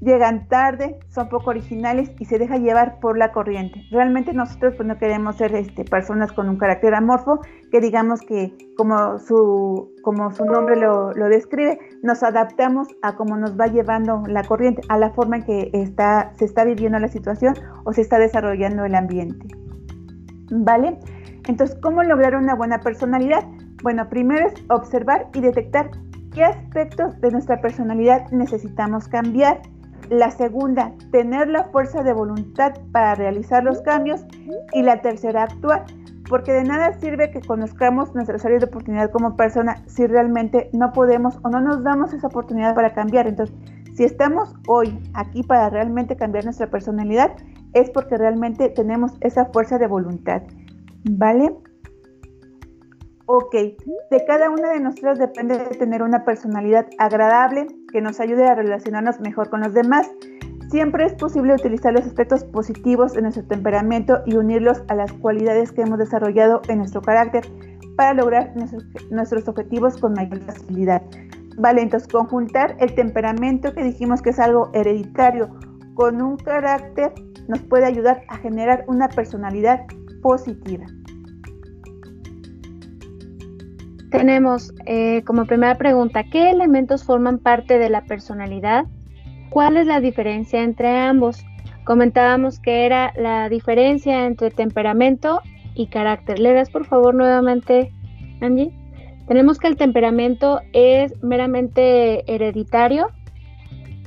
Llegan 0.00 0.48
tarde, 0.48 0.98
son 1.08 1.28
poco 1.28 1.50
originales 1.50 2.10
y 2.18 2.24
se 2.24 2.38
deja 2.38 2.56
llevar 2.56 2.98
por 3.00 3.18
la 3.18 3.32
corriente. 3.32 3.82
Realmente 3.90 4.32
nosotros 4.32 4.74
pues, 4.76 4.88
no 4.88 4.98
queremos 4.98 5.36
ser 5.36 5.54
este, 5.54 5.84
personas 5.84 6.32
con 6.32 6.48
un 6.48 6.56
carácter 6.56 6.94
amorfo, 6.94 7.40
que 7.70 7.80
digamos 7.80 8.20
que 8.20 8.52
como 8.76 9.18
su, 9.18 9.92
como 10.02 10.30
su 10.32 10.44
nombre 10.44 10.76
lo, 10.76 11.12
describe, 11.28 11.78
nos 12.02 12.22
adaptamos 12.22 12.88
a 13.02 13.14
cómo 13.14 13.36
nos 13.36 13.58
va 13.58 13.66
llevando 13.66 14.22
la 14.26 14.42
corriente, 14.42 14.82
a 14.88 14.98
la 14.98 15.10
forma 15.10 15.36
en 15.36 15.44
que 15.44 15.70
se 16.36 16.44
está 16.44 16.64
viviendo 16.64 16.98
la 16.98 17.08
situación 17.08 17.54
o 17.84 17.92
se 17.92 18.00
está 18.00 18.18
desarrollando 18.18 18.84
el 18.84 18.94
ambiente. 18.94 19.46
¿Vale? 20.50 20.98
Entonces, 21.46 21.76
¿cómo 21.80 22.02
lograr 22.02 22.34
una 22.36 22.54
buena 22.54 22.80
personalidad? 22.80 23.44
Bueno, 23.82 24.08
primero 24.08 24.46
es 24.46 24.54
observar 24.68 25.28
y 25.34 25.40
detectar 25.40 25.90
qué 26.34 26.44
aspectos 26.44 27.20
de 27.20 27.30
nuestra 27.30 27.60
personalidad 27.60 28.30
necesitamos 28.30 29.08
cambiar 29.08 29.60
la 30.08 30.30
segunda, 30.30 30.92
tener 31.10 31.48
la 31.48 31.64
fuerza 31.64 32.02
de 32.02 32.12
voluntad 32.12 32.72
para 32.92 33.14
realizar 33.14 33.64
los 33.64 33.80
cambios. 33.82 34.24
Y 34.72 34.82
la 34.82 35.00
tercera, 35.00 35.44
actuar. 35.44 35.84
Porque 36.28 36.52
de 36.52 36.64
nada 36.64 36.92
sirve 37.00 37.30
que 37.30 37.40
conozcamos 37.40 38.14
nuestras 38.14 38.44
áreas 38.44 38.60
de 38.60 38.66
oportunidad 38.66 39.10
como 39.10 39.36
persona 39.36 39.82
si 39.86 40.06
realmente 40.06 40.70
no 40.72 40.92
podemos 40.92 41.38
o 41.42 41.48
no 41.48 41.60
nos 41.60 41.82
damos 41.82 42.12
esa 42.12 42.28
oportunidad 42.28 42.74
para 42.74 42.92
cambiar. 42.92 43.26
Entonces, 43.26 43.56
si 43.94 44.04
estamos 44.04 44.54
hoy 44.68 44.98
aquí 45.14 45.42
para 45.42 45.68
realmente 45.70 46.16
cambiar 46.16 46.44
nuestra 46.44 46.68
personalidad, 46.68 47.32
es 47.74 47.90
porque 47.90 48.16
realmente 48.16 48.68
tenemos 48.68 49.12
esa 49.20 49.46
fuerza 49.46 49.78
de 49.78 49.88
voluntad. 49.88 50.42
¿Vale? 51.04 51.52
Ok, 53.32 53.54
de 53.54 54.24
cada 54.26 54.50
una 54.50 54.72
de 54.72 54.80
nosotros 54.80 55.20
depende 55.20 55.56
de 55.56 55.76
tener 55.76 56.02
una 56.02 56.24
personalidad 56.24 56.88
agradable 56.98 57.68
que 57.92 58.00
nos 58.00 58.18
ayude 58.18 58.44
a 58.48 58.56
relacionarnos 58.56 59.20
mejor 59.20 59.50
con 59.50 59.60
los 59.60 59.72
demás. 59.72 60.10
Siempre 60.68 61.04
es 61.04 61.14
posible 61.14 61.54
utilizar 61.54 61.92
los 61.92 62.04
aspectos 62.04 62.42
positivos 62.42 63.12
de 63.12 63.22
nuestro 63.22 63.44
temperamento 63.44 64.18
y 64.26 64.34
unirlos 64.34 64.82
a 64.88 64.96
las 64.96 65.12
cualidades 65.12 65.70
que 65.70 65.82
hemos 65.82 66.00
desarrollado 66.00 66.60
en 66.66 66.78
nuestro 66.78 67.02
carácter 67.02 67.44
para 67.94 68.14
lograr 68.14 68.52
nuestros, 68.56 69.46
objetivos 69.46 69.96
con 69.98 70.14
mayor 70.14 70.40
facilidad. 70.40 71.00
Vale, 71.56 71.82
entonces 71.82 72.08
conjuntar 72.08 72.76
el 72.80 72.92
temperamento 72.96 73.72
que 73.72 73.84
dijimos 73.84 74.22
que 74.22 74.30
es 74.30 74.40
algo 74.40 74.72
hereditario 74.74 75.56
con 75.94 76.20
un 76.20 76.36
carácter 76.36 77.12
nos 77.46 77.60
puede 77.62 77.84
ayudar 77.84 78.24
a 78.26 78.38
generar 78.38 78.84
una 78.88 79.08
personalidad 79.08 79.86
positiva. 80.20 80.86
Tenemos 84.10 84.74
eh, 84.86 85.22
como 85.24 85.44
primera 85.44 85.76
pregunta, 85.78 86.24
¿qué 86.24 86.50
elementos 86.50 87.04
forman 87.04 87.38
parte 87.38 87.78
de 87.78 87.90
la 87.90 88.02
personalidad? 88.02 88.86
¿Cuál 89.50 89.76
es 89.76 89.86
la 89.86 90.00
diferencia 90.00 90.62
entre 90.62 90.88
ambos? 90.98 91.44
Comentábamos 91.84 92.58
que 92.58 92.86
era 92.86 93.12
la 93.16 93.48
diferencia 93.48 94.26
entre 94.26 94.50
temperamento 94.50 95.40
y 95.74 95.86
carácter. 95.86 96.40
¿Le 96.40 96.64
por 96.66 96.86
favor 96.86 97.14
nuevamente, 97.14 97.92
Angie? 98.40 98.72
Tenemos 99.28 99.58
que 99.58 99.68
el 99.68 99.76
temperamento 99.76 100.60
es 100.72 101.14
meramente 101.22 102.32
hereditario. 102.32 103.10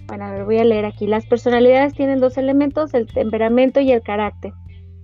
Bueno, 0.07 0.25
a 0.25 0.31
ver, 0.31 0.43
voy 0.43 0.57
a 0.57 0.65
leer 0.65 0.83
aquí. 0.83 1.07
Las 1.07 1.25
personalidades 1.25 1.93
tienen 1.93 2.19
dos 2.19 2.37
elementos, 2.37 2.93
el 2.93 3.07
temperamento 3.07 3.79
y 3.79 3.93
el 3.93 4.01
carácter. 4.01 4.51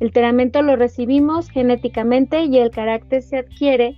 El 0.01 0.11
temperamento 0.11 0.61
lo 0.61 0.75
recibimos 0.75 1.49
genéticamente 1.49 2.43
y 2.43 2.57
el 2.57 2.69
carácter 2.69 3.21
se 3.21 3.37
adquiere 3.37 3.95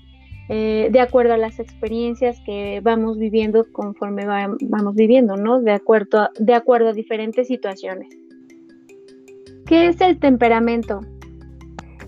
eh, 0.54 0.90
de 0.92 1.00
acuerdo 1.00 1.34
a 1.34 1.38
las 1.38 1.60
experiencias 1.60 2.38
que 2.46 2.82
vamos 2.84 3.18
viviendo 3.18 3.64
conforme 3.72 4.26
vamos 4.26 4.96
viviendo, 4.96 5.38
¿no? 5.38 5.62
De 5.62 5.72
acuerdo, 5.72 6.24
a, 6.24 6.32
de 6.38 6.54
acuerdo 6.54 6.90
a 6.90 6.94
diferentes 6.94 7.48
situaciones. 7.48 8.10
¿Qué 9.66 9.88
es 9.88 10.02
el 10.02 10.20
temperamento? 10.20 11.00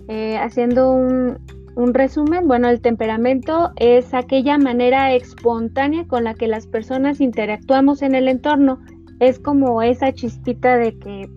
Eh, 0.08 0.36
haciendo 0.36 0.92
un, 0.92 1.38
un 1.74 1.94
resumen, 1.94 2.46
bueno, 2.46 2.68
el 2.68 2.82
temperamento 2.82 3.72
es 3.76 4.12
aquella 4.12 4.58
manera 4.58 5.14
espontánea 5.14 6.06
con 6.06 6.24
la 6.24 6.34
que 6.34 6.46
las 6.46 6.66
personas 6.66 7.22
interactuamos 7.22 8.02
en 8.02 8.14
el 8.14 8.28
entorno. 8.28 8.78
Es 9.20 9.38
como 9.38 9.80
esa 9.80 10.12
chispita 10.12 10.76
de 10.76 10.98
que 10.98 11.30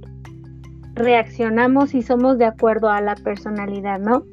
reaccionamos 0.96 1.93
y 1.96 2.02
somos 2.02 2.38
de 2.38 2.46
acuerdo 2.48 2.89
a 2.89 3.00
la 3.00 3.15
personalidad, 3.15 3.98
¿no? 3.98 4.26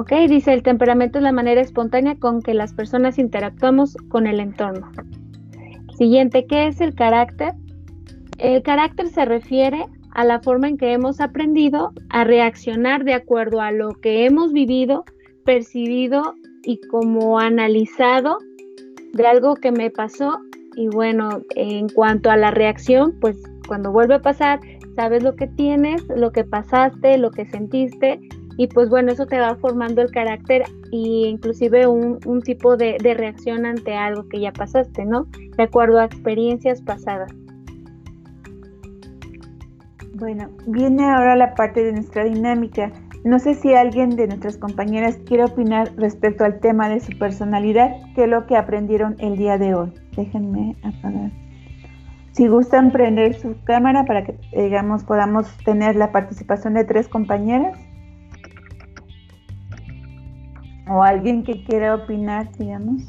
Ok, 0.00 0.12
dice 0.28 0.52
el 0.52 0.62
temperamento 0.62 1.18
es 1.18 1.24
la 1.24 1.32
manera 1.32 1.60
espontánea 1.60 2.14
con 2.14 2.40
que 2.40 2.54
las 2.54 2.72
personas 2.72 3.18
interactuamos 3.18 3.96
con 4.08 4.28
el 4.28 4.38
entorno. 4.38 4.92
Siguiente, 5.96 6.46
¿qué 6.46 6.68
es 6.68 6.80
el 6.80 6.94
carácter? 6.94 7.54
El 8.38 8.62
carácter 8.62 9.08
se 9.08 9.24
refiere 9.24 9.86
a 10.12 10.24
la 10.24 10.38
forma 10.38 10.68
en 10.68 10.78
que 10.78 10.92
hemos 10.92 11.20
aprendido 11.20 11.90
a 12.10 12.22
reaccionar 12.22 13.02
de 13.02 13.14
acuerdo 13.14 13.60
a 13.60 13.72
lo 13.72 13.90
que 13.94 14.24
hemos 14.24 14.52
vivido, 14.52 15.04
percibido 15.44 16.36
y 16.62 16.78
como 16.92 17.40
analizado 17.40 18.38
de 19.14 19.26
algo 19.26 19.56
que 19.56 19.72
me 19.72 19.90
pasó. 19.90 20.38
Y 20.76 20.86
bueno, 20.86 21.40
en 21.56 21.88
cuanto 21.88 22.30
a 22.30 22.36
la 22.36 22.52
reacción, 22.52 23.16
pues 23.20 23.36
cuando 23.66 23.90
vuelve 23.90 24.14
a 24.14 24.22
pasar, 24.22 24.60
sabes 24.94 25.24
lo 25.24 25.34
que 25.34 25.48
tienes, 25.48 26.04
lo 26.14 26.30
que 26.30 26.44
pasaste, 26.44 27.18
lo 27.18 27.32
que 27.32 27.46
sentiste 27.46 28.20
y 28.58 28.66
pues 28.66 28.90
bueno, 28.90 29.12
eso 29.12 29.24
te 29.24 29.38
va 29.38 29.54
formando 29.54 30.02
el 30.02 30.10
carácter 30.10 30.64
e 30.90 31.28
inclusive 31.28 31.86
un, 31.86 32.42
tipo 32.42 32.76
de, 32.76 32.98
de, 33.00 33.14
reacción 33.14 33.64
ante 33.64 33.94
algo 33.94 34.28
que 34.28 34.40
ya 34.40 34.52
pasaste, 34.52 35.04
¿no? 35.04 35.28
De 35.56 35.62
acuerdo 35.62 36.00
a 36.00 36.06
experiencias 36.06 36.82
pasadas. 36.82 37.32
Bueno, 40.14 40.50
viene 40.66 41.04
ahora 41.04 41.36
la 41.36 41.54
parte 41.54 41.84
de 41.84 41.92
nuestra 41.92 42.24
dinámica. 42.24 42.90
No 43.24 43.38
sé 43.38 43.54
si 43.54 43.74
alguien 43.74 44.10
de 44.16 44.26
nuestras 44.26 44.56
compañeras 44.56 45.18
quiere 45.24 45.44
opinar 45.44 45.92
respecto 45.96 46.44
al 46.44 46.58
tema 46.58 46.88
de 46.88 46.98
su 46.98 47.16
personalidad, 47.16 47.94
que 48.16 48.24
es 48.24 48.28
lo 48.28 48.44
que 48.46 48.56
aprendieron 48.56 49.14
el 49.20 49.36
día 49.36 49.56
de 49.56 49.76
hoy. 49.76 49.92
Déjenme 50.16 50.74
apagar. 50.82 51.30
Si 52.32 52.48
gustan 52.48 52.90
prender 52.90 53.34
su 53.34 53.54
cámara 53.62 54.04
para 54.04 54.24
que 54.24 54.36
digamos 54.52 55.04
podamos 55.04 55.46
tener 55.64 55.94
la 55.94 56.10
participación 56.10 56.74
de 56.74 56.84
tres 56.84 57.06
compañeras 57.06 57.78
o 60.88 61.02
alguien 61.02 61.42
que 61.44 61.62
quiera 61.64 61.94
opinar, 61.94 62.50
digamos. 62.58 63.02